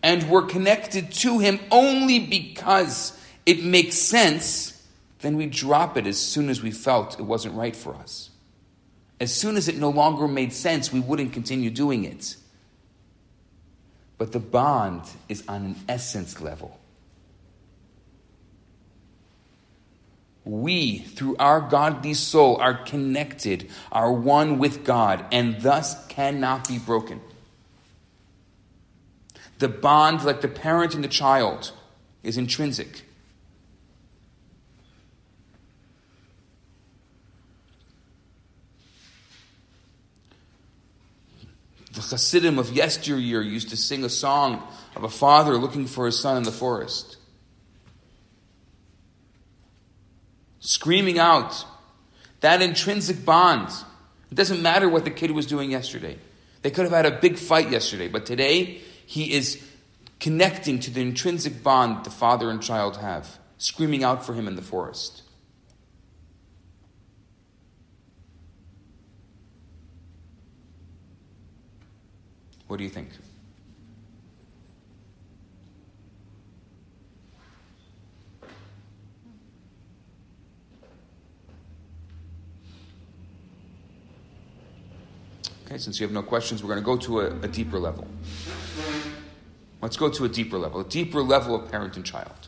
and 0.06 0.30
were 0.30 0.44
connected 0.44 1.12
to 1.12 1.40
Him 1.40 1.60
only 1.72 2.20
because 2.20 3.20
it 3.44 3.64
makes 3.64 3.96
sense, 3.96 4.80
then 5.22 5.36
we 5.36 5.48
drop 5.48 5.98
it 5.98 6.06
as 6.06 6.20
soon 6.20 6.48
as 6.48 6.62
we 6.62 6.70
felt 6.70 7.20
it 7.20 7.24
wasn't 7.24 7.56
right 7.56 7.76
for 7.76 7.96
us. 7.96 8.30
As 9.20 9.34
soon 9.34 9.58
as 9.58 9.68
it 9.68 9.78
no 9.78 9.90
longer 9.90 10.28
made 10.28 10.54
sense, 10.54 10.94
we 10.94 11.00
wouldn't 11.00 11.34
continue 11.34 11.72
doing 11.72 12.04
it. 12.04 12.36
But 14.20 14.32
the 14.32 14.40
bond 14.40 15.02
is 15.28 15.44
on 15.48 15.66
an 15.66 15.76
essence 15.90 16.40
level. 16.40 16.80
We, 20.44 21.00
through 21.00 21.38
our 21.38 21.62
godly 21.62 22.14
soul, 22.14 22.58
are 22.58 22.76
connected, 22.76 23.72
are 23.92 24.14
one 24.14 24.60
with 24.60 24.86
God, 24.86 25.26
and 25.32 25.60
thus 25.62 26.06
cannot 26.10 26.68
be 26.68 26.78
broken. 26.78 27.22
The 29.60 29.70
bond, 29.70 30.24
like 30.24 30.42
the 30.42 30.48
parent 30.48 30.96
and 30.96 31.04
the 31.04 31.10
child, 31.10 31.72
is 32.24 32.38
intrinsic. 32.38 33.04
The 41.94 42.02
Hasidim 42.02 42.60
of 42.60 42.74
yesteryear 42.74 43.42
used 43.42 43.70
to 43.70 43.78
sing 43.78 44.04
a 44.04 44.10
song 44.10 44.62
of 44.98 45.04
a 45.04 45.10
father 45.10 45.56
looking 45.56 45.88
for 45.88 46.06
his 46.06 46.20
son 46.20 46.36
in 46.36 46.44
the 46.44 46.52
forest. 46.52 47.16
Screaming 50.60 51.20
out 51.20 51.66
that 52.42 52.62
intrinsic 52.62 53.24
bond. 53.24 53.70
It 54.30 54.36
doesn't 54.36 54.62
matter 54.62 54.90
what 54.90 55.06
the 55.06 55.12
kid 55.12 55.32
was 55.32 55.46
doing 55.46 55.72
yesterday. 55.72 56.18
They 56.64 56.72
could 56.72 56.84
have 56.84 56.92
had 56.92 57.06
a 57.06 57.20
big 57.20 57.38
fight 57.38 57.72
yesterday, 57.72 58.10
but 58.10 58.26
today 58.26 58.82
he 59.06 59.34
is 59.34 59.64
connecting 60.20 60.80
to 60.80 60.92
the 60.92 61.02
intrinsic 61.02 61.62
bond 61.64 62.06
the 62.06 62.10
father 62.10 62.50
and 62.50 62.62
child 62.62 62.98
have, 62.98 63.38
screaming 63.58 64.04
out 64.04 64.26
for 64.26 64.34
him 64.34 64.48
in 64.48 64.56
the 64.56 64.62
forest. 64.62 65.22
What 72.68 72.78
do 72.78 72.84
you 72.84 72.90
think? 72.90 73.10
Okay, 85.66 85.78
since 85.78 86.00
you 86.00 86.06
have 86.06 86.14
no 86.14 86.24
questions, 86.24 86.64
we're 86.64 86.70
going 86.70 86.80
to 86.80 86.86
go 86.86 86.98
to 86.98 87.22
a, 87.22 87.40
a 87.42 87.48
deeper 87.48 87.80
level. 87.80 88.08
Let's 89.86 89.98
go 89.98 90.10
to 90.10 90.26
a 90.26 90.30
deeper 90.30 90.58
level, 90.58 90.80
a 90.80 90.84
deeper 90.84 91.22
level 91.22 91.54
of 91.54 91.70
parent 91.70 91.96
and 91.96 92.04
child. 92.04 92.48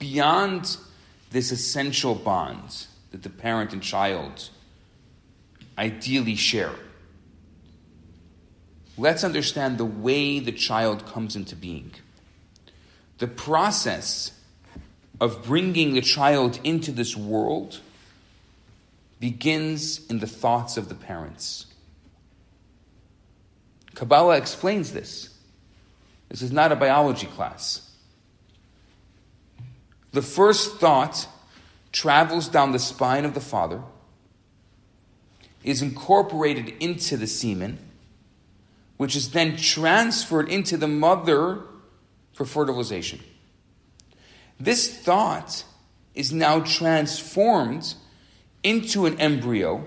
Beyond 0.00 0.76
this 1.30 1.52
essential 1.52 2.16
bond 2.16 2.86
that 3.12 3.22
the 3.22 3.30
parent 3.30 3.72
and 3.72 3.80
child 3.80 4.50
ideally 5.78 6.34
share, 6.34 6.74
let's 8.98 9.22
understand 9.22 9.78
the 9.78 9.84
way 9.84 10.40
the 10.40 10.50
child 10.50 11.06
comes 11.06 11.36
into 11.36 11.54
being. 11.54 11.92
The 13.18 13.28
process 13.28 14.32
of 15.20 15.44
bringing 15.44 15.94
the 15.94 16.00
child 16.00 16.58
into 16.64 16.90
this 16.90 17.16
world 17.16 17.78
begins 19.20 20.04
in 20.10 20.18
the 20.18 20.26
thoughts 20.26 20.76
of 20.76 20.88
the 20.88 20.96
parents. 20.96 21.66
Kabbalah 24.00 24.38
explains 24.38 24.94
this. 24.94 25.28
This 26.30 26.40
is 26.40 26.50
not 26.50 26.72
a 26.72 26.76
biology 26.76 27.26
class. 27.26 27.90
The 30.12 30.22
first 30.22 30.78
thought 30.78 31.28
travels 31.92 32.48
down 32.48 32.72
the 32.72 32.78
spine 32.78 33.26
of 33.26 33.34
the 33.34 33.40
father, 33.40 33.82
is 35.62 35.82
incorporated 35.82 36.72
into 36.80 37.18
the 37.18 37.26
semen, 37.26 37.78
which 38.96 39.14
is 39.14 39.32
then 39.32 39.58
transferred 39.58 40.48
into 40.48 40.78
the 40.78 40.88
mother 40.88 41.60
for 42.32 42.46
fertilization. 42.46 43.20
This 44.58 44.88
thought 44.96 45.62
is 46.14 46.32
now 46.32 46.60
transformed 46.60 47.94
into 48.62 49.04
an 49.04 49.20
embryo 49.20 49.84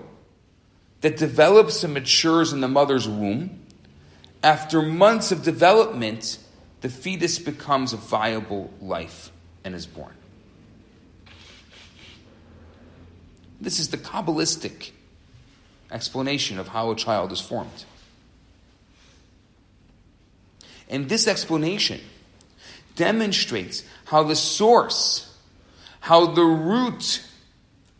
that 1.00 1.16
develops 1.16 1.82
and 1.82 1.94
matures 1.94 2.52
in 2.52 2.60
the 2.60 2.68
mother's 2.68 3.08
womb. 3.08 3.63
After 4.44 4.82
months 4.82 5.32
of 5.32 5.42
development, 5.42 6.36
the 6.82 6.90
fetus 6.90 7.38
becomes 7.38 7.94
a 7.94 7.96
viable 7.96 8.70
life 8.82 9.32
and 9.64 9.74
is 9.74 9.86
born. 9.86 10.12
This 13.58 13.78
is 13.78 13.88
the 13.88 13.96
Kabbalistic 13.96 14.90
explanation 15.90 16.58
of 16.58 16.68
how 16.68 16.90
a 16.90 16.94
child 16.94 17.32
is 17.32 17.40
formed. 17.40 17.86
And 20.90 21.08
this 21.08 21.26
explanation 21.26 22.02
demonstrates 22.96 23.82
how 24.04 24.24
the 24.24 24.36
source, 24.36 25.34
how 26.00 26.26
the 26.26 26.44
root 26.44 27.24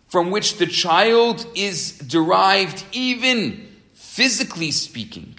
from 0.08 0.30
which 0.30 0.58
the 0.58 0.66
child 0.66 1.46
is 1.54 1.96
derived, 2.00 2.84
even 2.92 3.66
physically 3.94 4.70
speaking, 4.70 5.33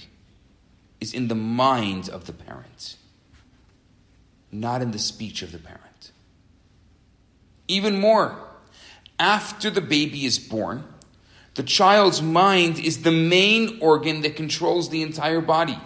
is 1.05 1.13
in 1.13 1.27
the 1.27 1.35
mind 1.35 2.09
of 2.09 2.25
the 2.25 2.33
parent, 2.33 2.97
not 4.51 4.81
in 4.81 4.89
the 4.89 4.97
speech 4.97 5.43
of 5.43 5.51
the 5.51 5.59
parent. 5.59 6.11
Even 7.67 7.99
more, 7.99 8.35
after 9.19 9.69
the 9.69 9.81
baby 9.81 10.25
is 10.25 10.39
born, 10.39 10.83
the 11.53 11.61
child's 11.61 12.23
mind 12.23 12.79
is 12.79 13.03
the 13.03 13.11
main 13.11 13.77
organ 13.81 14.21
that 14.21 14.35
controls 14.35 14.89
the 14.89 15.03
entire 15.03 15.41
body. 15.41 15.77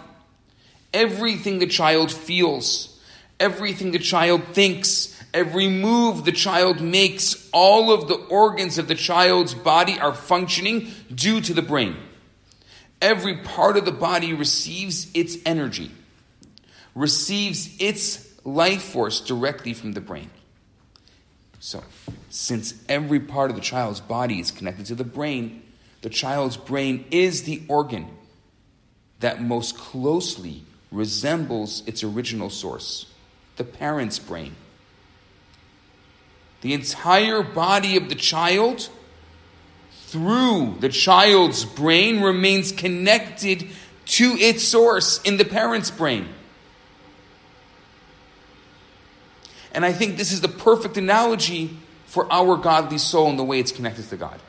Everything 0.94 1.58
the 1.58 1.66
child 1.66 2.10
feels, 2.10 2.98
everything 3.38 3.90
the 3.90 3.98
child 3.98 4.42
thinks, 4.54 5.16
Every 5.32 5.68
move 5.68 6.24
the 6.24 6.32
child 6.32 6.80
makes, 6.80 7.48
all 7.52 7.92
of 7.92 8.08
the 8.08 8.16
organs 8.16 8.78
of 8.78 8.88
the 8.88 8.96
child's 8.96 9.54
body 9.54 9.96
are 9.96 10.12
functioning 10.12 10.90
due 11.14 11.40
to 11.42 11.54
the 11.54 11.62
brain. 11.62 11.96
Every 13.00 13.38
part 13.38 13.76
of 13.76 13.84
the 13.84 13.92
body 13.92 14.34
receives 14.34 15.10
its 15.14 15.36
energy, 15.46 15.90
receives 16.94 17.80
its 17.80 18.26
life 18.44 18.82
force 18.82 19.20
directly 19.20 19.72
from 19.74 19.92
the 19.92 20.00
brain. 20.00 20.30
So, 21.60 21.82
since 22.30 22.74
every 22.88 23.20
part 23.20 23.50
of 23.50 23.56
the 23.56 23.62
child's 23.62 24.00
body 24.00 24.40
is 24.40 24.50
connected 24.50 24.86
to 24.86 24.94
the 24.94 25.04
brain, 25.04 25.62
the 26.02 26.10
child's 26.10 26.56
brain 26.56 27.04
is 27.10 27.42
the 27.42 27.62
organ 27.68 28.08
that 29.20 29.42
most 29.42 29.76
closely 29.76 30.62
resembles 30.90 31.86
its 31.86 32.02
original 32.02 32.50
source, 32.50 33.06
the 33.56 33.64
parent's 33.64 34.18
brain. 34.18 34.56
The 36.62 36.74
entire 36.74 37.42
body 37.42 37.96
of 37.96 38.08
the 38.08 38.14
child, 38.14 38.88
through 40.10 40.76
the 40.80 40.88
child's 40.88 41.64
brain, 41.64 42.20
remains 42.20 42.72
connected 42.72 43.66
to 44.06 44.36
its 44.38 44.64
source 44.64 45.20
in 45.22 45.36
the 45.36 45.44
parent's 45.44 45.90
brain. 45.90 46.28
And 49.72 49.84
I 49.84 49.92
think 49.92 50.16
this 50.16 50.32
is 50.32 50.40
the 50.40 50.48
perfect 50.48 50.96
analogy 50.96 51.76
for 52.06 52.30
our 52.32 52.56
godly 52.56 52.98
soul 52.98 53.30
and 53.30 53.38
the 53.38 53.44
way 53.44 53.60
it's 53.60 53.72
connected 53.72 54.08
to 54.10 54.16
God. 54.16 54.40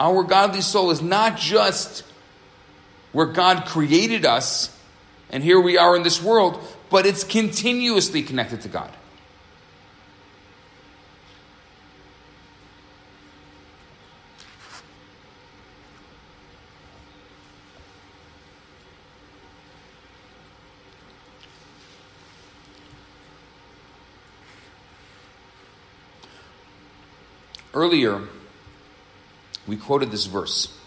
Our 0.00 0.24
godly 0.24 0.60
soul 0.60 0.90
is 0.90 1.00
not 1.00 1.38
just 1.38 2.04
where 3.12 3.26
God 3.26 3.66
created 3.66 4.26
us 4.26 4.74
and 5.30 5.42
here 5.42 5.60
we 5.60 5.76
are 5.76 5.96
in 5.96 6.04
this 6.04 6.22
world, 6.22 6.60
but 6.90 7.06
it's 7.06 7.24
continuously 7.24 8.22
connected 8.22 8.60
to 8.62 8.68
God. 8.68 8.90
Earlier, 27.74 28.22
we 29.66 29.76
quoted 29.76 30.10
this 30.10 30.26
verse 30.26 30.78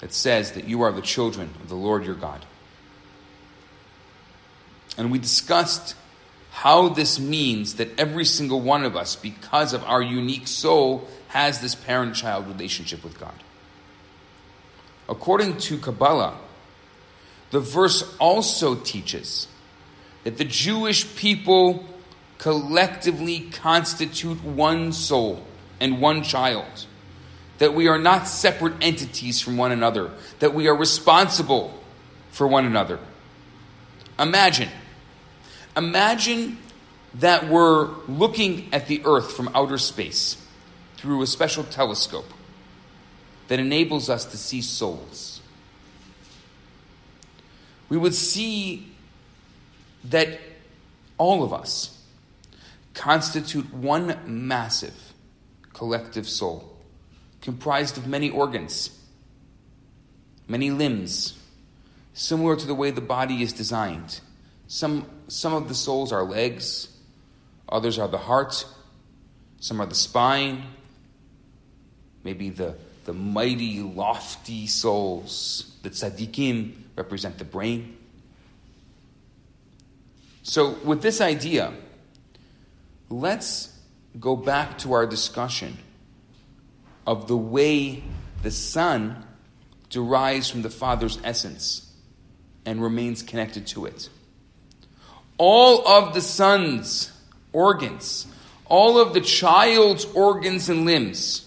that 0.00 0.12
says 0.12 0.52
that 0.52 0.68
you 0.68 0.82
are 0.82 0.92
the 0.92 1.02
children 1.02 1.50
of 1.60 1.68
the 1.68 1.74
Lord 1.74 2.04
your 2.04 2.14
God. 2.14 2.44
And 4.96 5.10
we 5.10 5.18
discussed 5.18 5.96
how 6.52 6.88
this 6.88 7.18
means 7.18 7.74
that 7.74 7.98
every 7.98 8.24
single 8.24 8.60
one 8.60 8.84
of 8.84 8.94
us, 8.96 9.16
because 9.16 9.72
of 9.72 9.82
our 9.84 10.00
unique 10.00 10.46
soul, 10.46 11.08
has 11.28 11.60
this 11.60 11.74
parent 11.74 12.14
child 12.14 12.46
relationship 12.46 13.02
with 13.02 13.18
God. 13.18 13.34
According 15.08 15.58
to 15.58 15.78
Kabbalah, 15.78 16.38
the 17.50 17.58
verse 17.58 18.16
also 18.18 18.76
teaches 18.76 19.48
that 20.22 20.38
the 20.38 20.44
Jewish 20.44 21.16
people 21.16 21.84
collectively 22.38 23.40
constitute 23.50 24.44
one 24.44 24.92
soul 24.92 25.42
and 25.84 26.00
one 26.00 26.22
child, 26.22 26.86
that 27.58 27.74
we 27.74 27.88
are 27.88 27.98
not 27.98 28.26
separate 28.26 28.72
entities 28.80 29.38
from 29.38 29.58
one 29.58 29.70
another, 29.70 30.10
that 30.38 30.54
we 30.54 30.66
are 30.66 30.74
responsible 30.74 31.78
for 32.30 32.48
one 32.48 32.64
another. 32.64 32.98
Imagine, 34.18 34.70
imagine 35.76 36.56
that 37.16 37.48
we're 37.48 37.90
looking 38.08 38.72
at 38.72 38.86
the 38.86 39.02
earth 39.04 39.32
from 39.32 39.50
outer 39.54 39.76
space 39.76 40.42
through 40.96 41.20
a 41.20 41.26
special 41.26 41.64
telescope 41.64 42.32
that 43.48 43.60
enables 43.60 44.08
us 44.08 44.24
to 44.24 44.38
see 44.38 44.62
souls. 44.62 45.42
We 47.90 47.98
would 47.98 48.14
see 48.14 48.90
that 50.04 50.40
all 51.18 51.44
of 51.44 51.52
us 51.52 52.02
constitute 52.94 53.74
one 53.74 54.18
massive 54.26 55.13
collective 55.74 56.26
soul 56.26 56.74
comprised 57.44 57.98
of 57.98 58.06
many 58.06 58.30
organs, 58.30 58.98
many 60.48 60.70
limbs, 60.70 61.38
similar 62.14 62.56
to 62.56 62.66
the 62.66 62.74
way 62.74 62.90
the 62.90 63.02
body 63.02 63.42
is 63.42 63.52
designed. 63.52 64.20
Some, 64.66 65.06
some 65.28 65.52
of 65.52 65.68
the 65.68 65.74
souls 65.74 66.10
are 66.10 66.22
legs, 66.22 66.88
others 67.68 67.98
are 67.98 68.08
the 68.08 68.18
heart, 68.18 68.64
some 69.60 69.78
are 69.80 69.86
the 69.86 69.94
spine, 69.94 70.64
maybe 72.22 72.48
the, 72.48 72.76
the 73.04 73.12
mighty, 73.12 73.80
lofty 73.80 74.66
souls. 74.66 75.76
The 75.82 75.90
tzaddikim 75.90 76.72
represent 76.96 77.36
the 77.36 77.44
brain. 77.44 77.98
So, 80.42 80.78
with 80.84 81.02
this 81.02 81.20
idea, 81.20 81.74
let's 83.10 83.73
go 84.18 84.36
back 84.36 84.78
to 84.78 84.92
our 84.92 85.06
discussion 85.06 85.76
of 87.06 87.28
the 87.28 87.36
way 87.36 88.02
the 88.42 88.50
Son 88.50 89.24
derives 89.90 90.50
from 90.50 90.62
the 90.62 90.70
Father's 90.70 91.18
essence 91.24 91.92
and 92.64 92.82
remains 92.82 93.22
connected 93.22 93.66
to 93.68 93.86
it. 93.86 94.08
All 95.36 95.86
of 95.86 96.14
the 96.14 96.20
Son's 96.20 97.12
organs, 97.52 98.26
all 98.66 98.98
of 98.98 99.14
the 99.14 99.20
child's 99.20 100.04
organs 100.04 100.68
and 100.68 100.84
limbs, 100.84 101.40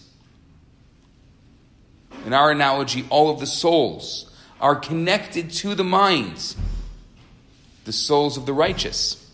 in 2.26 2.34
our 2.34 2.52
analogy, 2.52 3.06
all 3.10 3.30
of 3.30 3.40
the 3.40 3.46
souls, 3.46 4.30
are 4.60 4.76
connected 4.76 5.50
to 5.52 5.76
the 5.76 5.84
minds, 5.84 6.58
the 7.86 7.94
souls 7.94 8.36
of 8.38 8.46
the 8.46 8.54
righteous. 8.54 9.27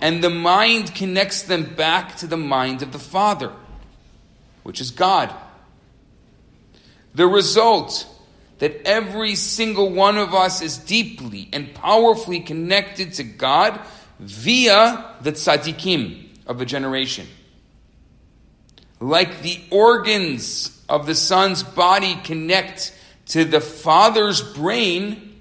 And 0.00 0.24
the 0.24 0.30
mind 0.30 0.94
connects 0.94 1.42
them 1.42 1.74
back 1.74 2.16
to 2.16 2.26
the 2.26 2.36
mind 2.36 2.82
of 2.82 2.92
the 2.92 2.98
Father, 2.98 3.52
which 4.62 4.80
is 4.80 4.90
God. 4.90 5.32
The 7.14 7.26
result 7.26 8.06
that 8.60 8.86
every 8.86 9.34
single 9.34 9.90
one 9.90 10.16
of 10.16 10.34
us 10.34 10.62
is 10.62 10.78
deeply 10.78 11.48
and 11.52 11.74
powerfully 11.74 12.40
connected 12.40 13.14
to 13.14 13.24
God 13.24 13.80
via 14.18 15.16
the 15.22 15.32
tzaddikim 15.32 16.28
of 16.46 16.60
a 16.60 16.66
generation. 16.66 17.26
Like 19.00 19.42
the 19.42 19.60
organs 19.70 20.82
of 20.88 21.06
the 21.06 21.14
Son's 21.14 21.62
body 21.62 22.16
connect 22.22 22.94
to 23.26 23.44
the 23.44 23.60
Father's 23.60 24.42
brain, 24.42 25.40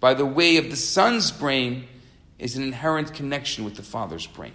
by 0.00 0.14
the 0.14 0.24
way 0.24 0.56
of 0.56 0.70
the 0.70 0.76
Son's 0.76 1.30
brain 1.30 1.86
is 2.38 2.56
an 2.56 2.62
inherent 2.62 3.14
connection 3.14 3.64
with 3.64 3.76
the 3.76 3.82
Father's 3.82 4.26
brain. 4.26 4.52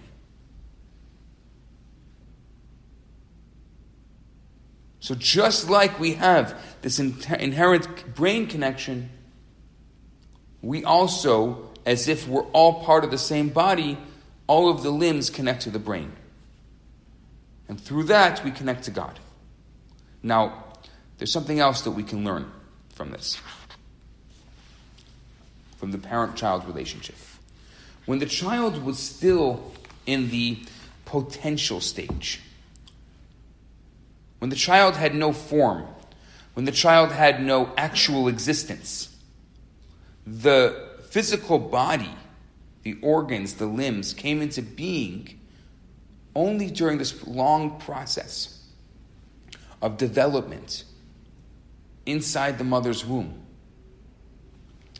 So, 5.00 5.16
just 5.16 5.68
like 5.68 5.98
we 5.98 6.14
have 6.14 6.54
this 6.82 7.00
inherent 7.00 8.14
brain 8.14 8.46
connection, 8.46 9.10
we 10.60 10.84
also, 10.84 11.70
as 11.84 12.06
if 12.06 12.28
we're 12.28 12.44
all 12.52 12.84
part 12.84 13.02
of 13.02 13.10
the 13.10 13.18
same 13.18 13.48
body, 13.48 13.98
all 14.46 14.70
of 14.70 14.84
the 14.84 14.90
limbs 14.90 15.28
connect 15.28 15.62
to 15.62 15.70
the 15.70 15.80
brain. 15.80 16.12
And 17.68 17.80
through 17.80 18.04
that, 18.04 18.44
we 18.44 18.52
connect 18.52 18.84
to 18.84 18.92
God. 18.92 19.18
Now, 20.22 20.64
there's 21.18 21.32
something 21.32 21.58
else 21.58 21.82
that 21.82 21.92
we 21.92 22.04
can 22.04 22.24
learn 22.24 22.50
from 22.90 23.10
this, 23.10 23.40
from 25.78 25.90
the 25.90 25.98
parent 25.98 26.36
child 26.36 26.64
relationship. 26.64 27.16
When 28.06 28.18
the 28.18 28.26
child 28.26 28.82
was 28.82 28.98
still 28.98 29.72
in 30.06 30.30
the 30.30 30.58
potential 31.04 31.80
stage, 31.80 32.40
when 34.38 34.50
the 34.50 34.56
child 34.56 34.96
had 34.96 35.14
no 35.14 35.32
form, 35.32 35.86
when 36.54 36.64
the 36.64 36.72
child 36.72 37.12
had 37.12 37.42
no 37.42 37.72
actual 37.76 38.28
existence, 38.28 39.16
the 40.26 40.90
physical 41.10 41.58
body, 41.58 42.10
the 42.82 42.98
organs, 43.02 43.54
the 43.54 43.66
limbs 43.66 44.12
came 44.12 44.42
into 44.42 44.62
being 44.62 45.38
only 46.34 46.70
during 46.70 46.98
this 46.98 47.26
long 47.26 47.78
process 47.78 48.64
of 49.80 49.96
development 49.96 50.84
inside 52.06 52.58
the 52.58 52.64
mother's 52.64 53.04
womb 53.04 53.42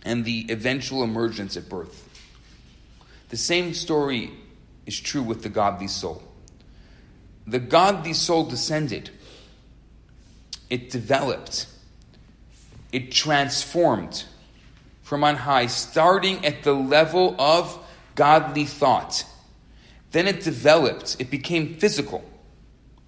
and 0.04 0.24
the 0.24 0.46
eventual 0.50 1.02
emergence 1.02 1.56
at 1.56 1.68
birth. 1.68 2.11
The 3.32 3.38
same 3.38 3.72
story 3.72 4.30
is 4.84 5.00
true 5.00 5.22
with 5.22 5.42
the 5.42 5.48
godly 5.48 5.88
soul. 5.88 6.22
The 7.46 7.60
godly 7.60 8.12
soul 8.12 8.44
descended 8.44 9.08
it 10.68 10.90
developed, 10.90 11.66
it 12.92 13.10
transformed 13.10 14.24
from 15.00 15.24
on 15.24 15.36
high, 15.36 15.64
starting 15.66 16.44
at 16.44 16.62
the 16.62 16.74
level 16.74 17.34
of 17.38 17.82
godly 18.16 18.66
thought. 18.66 19.24
Then 20.10 20.28
it 20.28 20.42
developed, 20.42 21.16
it 21.18 21.30
became 21.30 21.76
physical, 21.76 22.22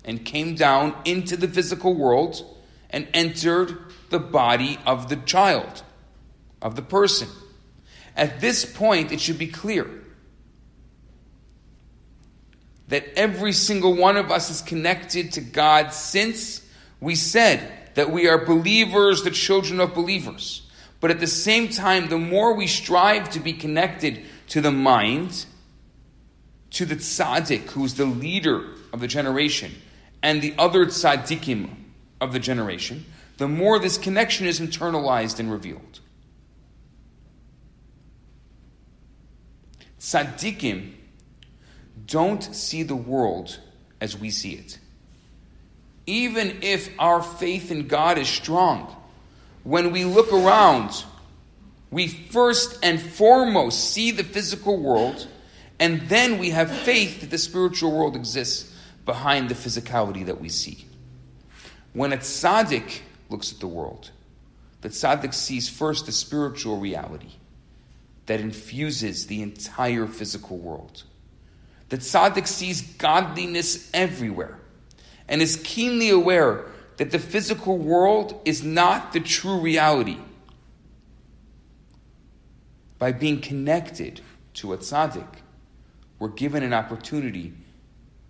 and 0.07 0.25
came 0.25 0.55
down 0.55 0.97
into 1.05 1.37
the 1.37 1.49
physical 1.49 1.95
world 1.95 2.43
and 2.89 3.09
entered 3.13 3.77
the 4.09 4.21
body 4.21 4.79
of 4.87 5.11
the 5.11 5.17
child, 5.17 5.83
of 6.63 6.77
the 6.77 6.83
person. 6.83 7.29
At 8.17 8.41
this 8.41 8.65
point, 8.65 9.13
it 9.13 9.21
should 9.21 9.39
be 9.39 9.49
clear 9.49 10.01
that 12.89 13.07
every 13.17 13.53
single 13.53 13.95
one 13.95 14.17
of 14.17 14.31
us 14.31 14.51
is 14.51 14.61
connected 14.61 15.33
to 15.33 15.41
God 15.41 15.93
since 15.93 16.67
we 17.01 17.15
said 17.15 17.73
that 17.95 18.11
we 18.11 18.29
are 18.29 18.45
believers, 18.45 19.23
the 19.23 19.31
children 19.31 19.81
of 19.81 19.95
believers. 19.95 20.63
But 21.01 21.11
at 21.11 21.21
the 21.21 21.27
same 21.27 21.69
time, 21.69 22.09
the 22.09 22.19
more 22.19 22.55
we 22.55 22.67
strive 22.67 23.31
to 23.31 23.41
be 23.41 23.53
connected 23.53 24.23
to 24.49 24.61
the 24.61 24.71
mind, 24.71 25.47
to 26.71 26.85
the 26.85 26.97
tzaddik, 26.97 27.71
who's 27.71 27.95
the 27.95 28.07
leader 28.07 28.65
of 28.93 29.01
the 29.01 29.07
generation, 29.07 29.73
and 30.23 30.41
the 30.41 30.55
other 30.59 30.87
tzaddikim 30.87 31.71
of 32.21 32.33
the 32.33 32.39
generation, 32.39 33.05
the 33.37 33.49
more 33.49 33.79
this 33.79 33.99
connection 33.99 34.47
is 34.47 34.61
internalized 34.61 35.39
and 35.39 35.51
revealed. 35.51 36.01
Tzaddikim 40.01 40.93
don't 42.07 42.43
see 42.43 42.83
the 42.83 42.97
world 42.97 43.61
as 44.01 44.17
we 44.17 44.31
see 44.31 44.53
it 44.53 44.79
even 46.07 46.59
if 46.63 46.91
our 46.99 47.23
faith 47.23 47.71
in 47.71 47.87
God 47.87 48.19
is 48.19 48.29
strong, 48.29 48.95
when 49.63 49.93
we 49.93 50.05
look 50.05 50.33
around, 50.33 51.05
we 51.91 52.09
first 52.09 52.79
and 52.83 53.01
foremost 53.01 53.93
see 53.93 54.11
the 54.11 54.25
physical 54.25 54.79
world, 54.79 55.27
and 55.79 56.03
then 56.03 56.39
we 56.39 56.51
have 56.51 56.71
faith 56.71 57.21
that 57.21 57.31
the 57.31 57.39
spiritual 57.39 57.93
world 57.93 58.17
exists 58.17 58.75
behind 59.07 59.49
the 59.49 59.55
physicality 59.55 60.27
that 60.27 60.41
we 60.41 60.49
see. 60.49 60.85
When 61.93 62.13
a 62.13 62.19
tzaddik 62.19 63.01
looks 63.31 63.53
at 63.53 63.61
the 63.61 63.67
world, 63.67 64.11
the 64.83 64.91
tzaddik 64.91 65.33
sees 65.33 65.69
first 65.69 66.07
the 66.07 66.13
spiritual 66.13 66.79
reality 66.79 67.33
that 68.27 68.41
infuses 68.41 69.27
the 69.27 69.43
entire 69.43 70.07
physical 70.07 70.59
world. 70.59 71.05
The 71.89 71.99
tzaddik 71.99 72.47
sees 72.47 72.83
godliness 72.83 73.91
everywhere 73.93 74.59
and 75.29 75.43
is 75.43 75.61
keenly 75.65 76.11
aware 76.11 76.67
that 76.97 77.11
the 77.11 77.19
physical 77.19 77.79
world 77.79 78.41
is 78.45 78.63
not 78.63 79.13
the 79.13 79.21
true 79.21 79.61
reality. 79.61 80.19
By 82.99 83.13
being 83.13 83.41
connected 83.41 84.21
to 84.55 84.73
a 84.73 84.79
tzaddik, 84.79 85.29
we're 86.19 86.29
given 86.29 86.63
an 86.63 86.73
opportunity 86.73 87.53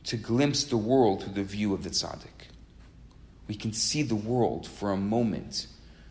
to 0.05 0.17
glimpse 0.17 0.65
the 0.65 0.77
world 0.77 1.23
through 1.23 1.35
the 1.35 1.43
view 1.43 1.75
of 1.75 1.85
the 1.85 1.91
tzaddik. 1.91 2.49
We 3.47 3.55
can 3.55 3.73
see 3.73 4.03
the 4.03 4.15
world 4.15 4.67
for 4.67 4.91
a 4.91 4.97
moment 4.97 5.67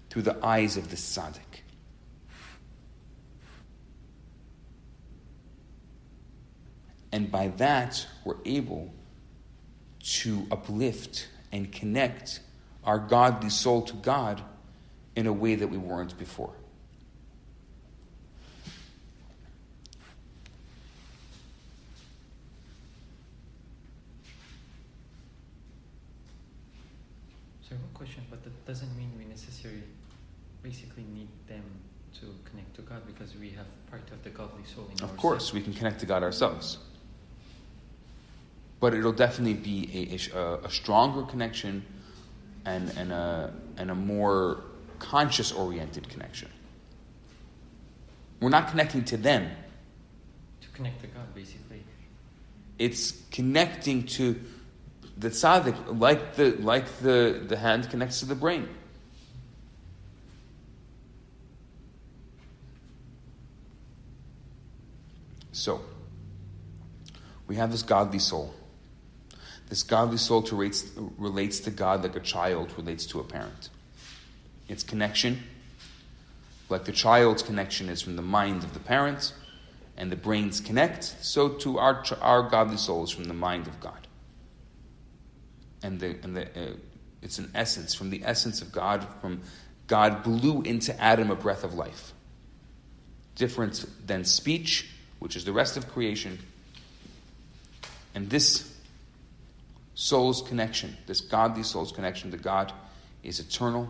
through 0.09 0.21
the 0.23 0.37
eyes 0.45 0.77
of 0.77 0.89
the 0.89 0.95
tzaddik. 0.95 1.52
And 7.13 7.31
by 7.31 7.49
that, 7.57 8.07
we're 8.25 8.41
able 8.43 8.91
to 10.17 10.47
uplift 10.49 11.27
and 11.51 11.71
connect 11.71 12.39
our 12.83 12.97
godly 12.97 13.51
soul 13.51 13.83
to 13.83 13.93
God 13.93 14.41
in 15.15 15.27
a 15.27 15.31
way 15.31 15.53
that 15.53 15.67
we 15.67 15.77
weren't 15.77 16.17
before. 16.17 16.55
So, 27.69 27.75
one 27.75 27.83
question, 27.93 28.23
but 28.31 28.43
that 28.43 28.65
doesn't 28.65 28.97
mean 28.97 29.11
we 29.19 29.25
necessarily 29.25 29.83
basically 30.63 31.05
need 31.13 31.27
them 31.47 31.63
to 32.21 32.25
connect 32.49 32.75
to 32.77 32.81
God 32.81 33.05
because 33.05 33.35
we 33.35 33.51
have 33.51 33.67
part 33.91 34.01
of 34.11 34.23
the 34.23 34.31
godly 34.31 34.63
soul 34.65 34.89
in 34.97 35.03
Of 35.03 35.15
course, 35.15 35.53
we 35.53 35.61
can 35.61 35.73
connect 35.73 35.99
to 35.99 36.07
God 36.07 36.23
ourselves. 36.23 36.79
But 38.83 38.93
it'll 38.93 39.13
definitely 39.13 39.53
be 39.53 40.19
a, 40.33 40.37
a, 40.37 40.55
a 40.65 40.69
stronger 40.69 41.23
connection 41.23 41.85
and, 42.65 42.89
and, 42.97 43.13
a, 43.13 43.53
and 43.77 43.89
a 43.89 43.95
more 43.95 44.59
conscious 44.99 45.53
oriented 45.53 46.09
connection. 46.09 46.49
We're 48.41 48.49
not 48.49 48.67
connecting 48.67 49.05
to 49.05 49.15
them, 49.15 49.49
To 50.59 50.67
connect 50.73 50.99
to 50.99 51.07
God, 51.07 51.33
basically. 51.33 51.85
it's 52.77 53.13
connecting 53.31 54.05
to 54.17 54.41
the 55.17 55.29
tzaddik, 55.29 55.97
like 55.97 56.35
the, 56.35 56.57
like 56.59 56.99
the, 56.99 57.41
the 57.47 57.55
hand 57.55 57.89
connects 57.89 58.19
to 58.19 58.25
the 58.25 58.35
brain. 58.35 58.67
So, 65.53 65.79
we 67.47 67.55
have 67.55 67.71
this 67.71 67.81
godly 67.81 68.19
soul. 68.19 68.53
This 69.73 69.81
godly 69.81 70.17
soul 70.17 70.43
relates, 70.43 70.85
relates 71.17 71.59
to 71.61 71.71
God 71.71 72.03
like 72.03 72.15
a 72.15 72.19
child 72.19 72.71
relates 72.77 73.07
to 73.07 73.19
a 73.19 73.23
parent. 73.23 73.69
Its 74.67 74.83
connection, 74.83 75.41
like 76.69 76.85
the 76.85 76.91
child's 76.91 77.41
connection 77.41 77.89
is 77.89 77.99
from 77.99 78.15
the 78.15 78.21
mind 78.21 78.63
of 78.63 78.75
the 78.75 78.79
parent, 78.79 79.33
and 79.97 80.11
the 80.11 80.15
brains 80.15 80.59
connect, 80.59 81.03
so 81.03 81.49
to 81.49 81.79
our, 81.79 82.05
our 82.21 82.43
godly 82.43 82.77
souls 82.77 83.09
from 83.09 83.23
the 83.23 83.33
mind 83.33 83.65
of 83.65 83.79
God. 83.79 84.05
And, 85.81 85.99
the, 85.99 86.19
and 86.21 86.37
the, 86.37 86.43
uh, 86.49 86.73
it's 87.23 87.39
an 87.39 87.49
essence, 87.55 87.95
from 87.95 88.11
the 88.11 88.21
essence 88.23 88.61
of 88.61 88.71
God, 88.71 89.07
from 89.21 89.41
God 89.87 90.21
blew 90.21 90.61
into 90.61 90.95
Adam 91.01 91.31
a 91.31 91.35
breath 91.35 91.63
of 91.63 91.73
life. 91.73 92.13
Different 93.33 93.83
than 94.05 94.23
speech, 94.23 94.91
which 95.17 95.35
is 95.35 95.45
the 95.45 95.51
rest 95.51 95.77
of 95.77 95.91
creation. 95.91 96.37
And 98.13 98.29
this 98.29 98.71
soul's 99.95 100.41
connection, 100.41 100.97
this 101.05 101.21
godly 101.21 101.63
soul's 101.63 101.91
connection 101.91 102.31
to 102.31 102.37
God, 102.37 102.73
is 103.23 103.39
eternal 103.39 103.89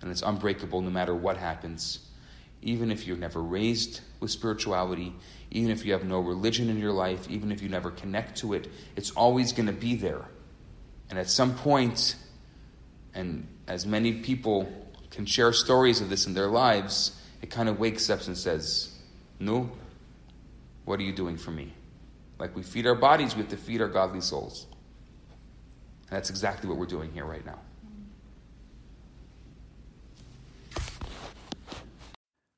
and 0.00 0.10
it's 0.10 0.22
unbreakable 0.22 0.80
no 0.80 0.90
matter 0.90 1.14
what 1.14 1.36
happens. 1.36 2.00
Even 2.62 2.90
if 2.90 3.06
you're 3.06 3.16
never 3.16 3.42
raised 3.42 4.00
with 4.20 4.30
spirituality, 4.30 5.14
even 5.50 5.70
if 5.70 5.84
you 5.84 5.92
have 5.92 6.04
no 6.04 6.20
religion 6.20 6.68
in 6.68 6.78
your 6.78 6.92
life, 6.92 7.30
even 7.30 7.52
if 7.52 7.62
you 7.62 7.68
never 7.68 7.90
connect 7.90 8.38
to 8.38 8.54
it, 8.54 8.68
it's 8.96 9.10
always 9.12 9.52
going 9.52 9.66
to 9.66 9.72
be 9.72 9.94
there. 9.94 10.24
And 11.10 11.18
at 11.18 11.30
some 11.30 11.54
point, 11.54 12.16
and 13.14 13.46
as 13.66 13.86
many 13.86 14.14
people 14.14 14.70
can 15.10 15.26
share 15.26 15.52
stories 15.52 16.00
of 16.00 16.10
this 16.10 16.26
in 16.26 16.34
their 16.34 16.48
lives, 16.48 17.20
it 17.40 17.50
kind 17.50 17.68
of 17.68 17.78
wakes 17.78 18.10
up 18.10 18.26
and 18.26 18.36
says, 18.36 18.92
No, 19.38 19.70
what 20.84 20.98
are 20.98 21.04
you 21.04 21.12
doing 21.12 21.36
for 21.36 21.50
me? 21.50 21.72
Like 22.38 22.54
we 22.54 22.62
feed 22.62 22.86
our 22.86 22.94
bodies, 22.94 23.34
we 23.34 23.42
have 23.42 23.50
to 23.50 23.56
feed 23.56 23.80
our 23.80 23.88
godly 23.88 24.20
souls. 24.20 24.66
And 26.08 26.16
that's 26.16 26.30
exactly 26.30 26.68
what 26.68 26.78
we're 26.78 26.86
doing 26.86 27.12
here 27.12 27.24
right 27.24 27.44
now. 27.44 27.58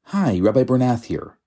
Hi, 0.06 0.38
Rabbi 0.38 0.64
Bernath 0.64 1.04
here. 1.04 1.38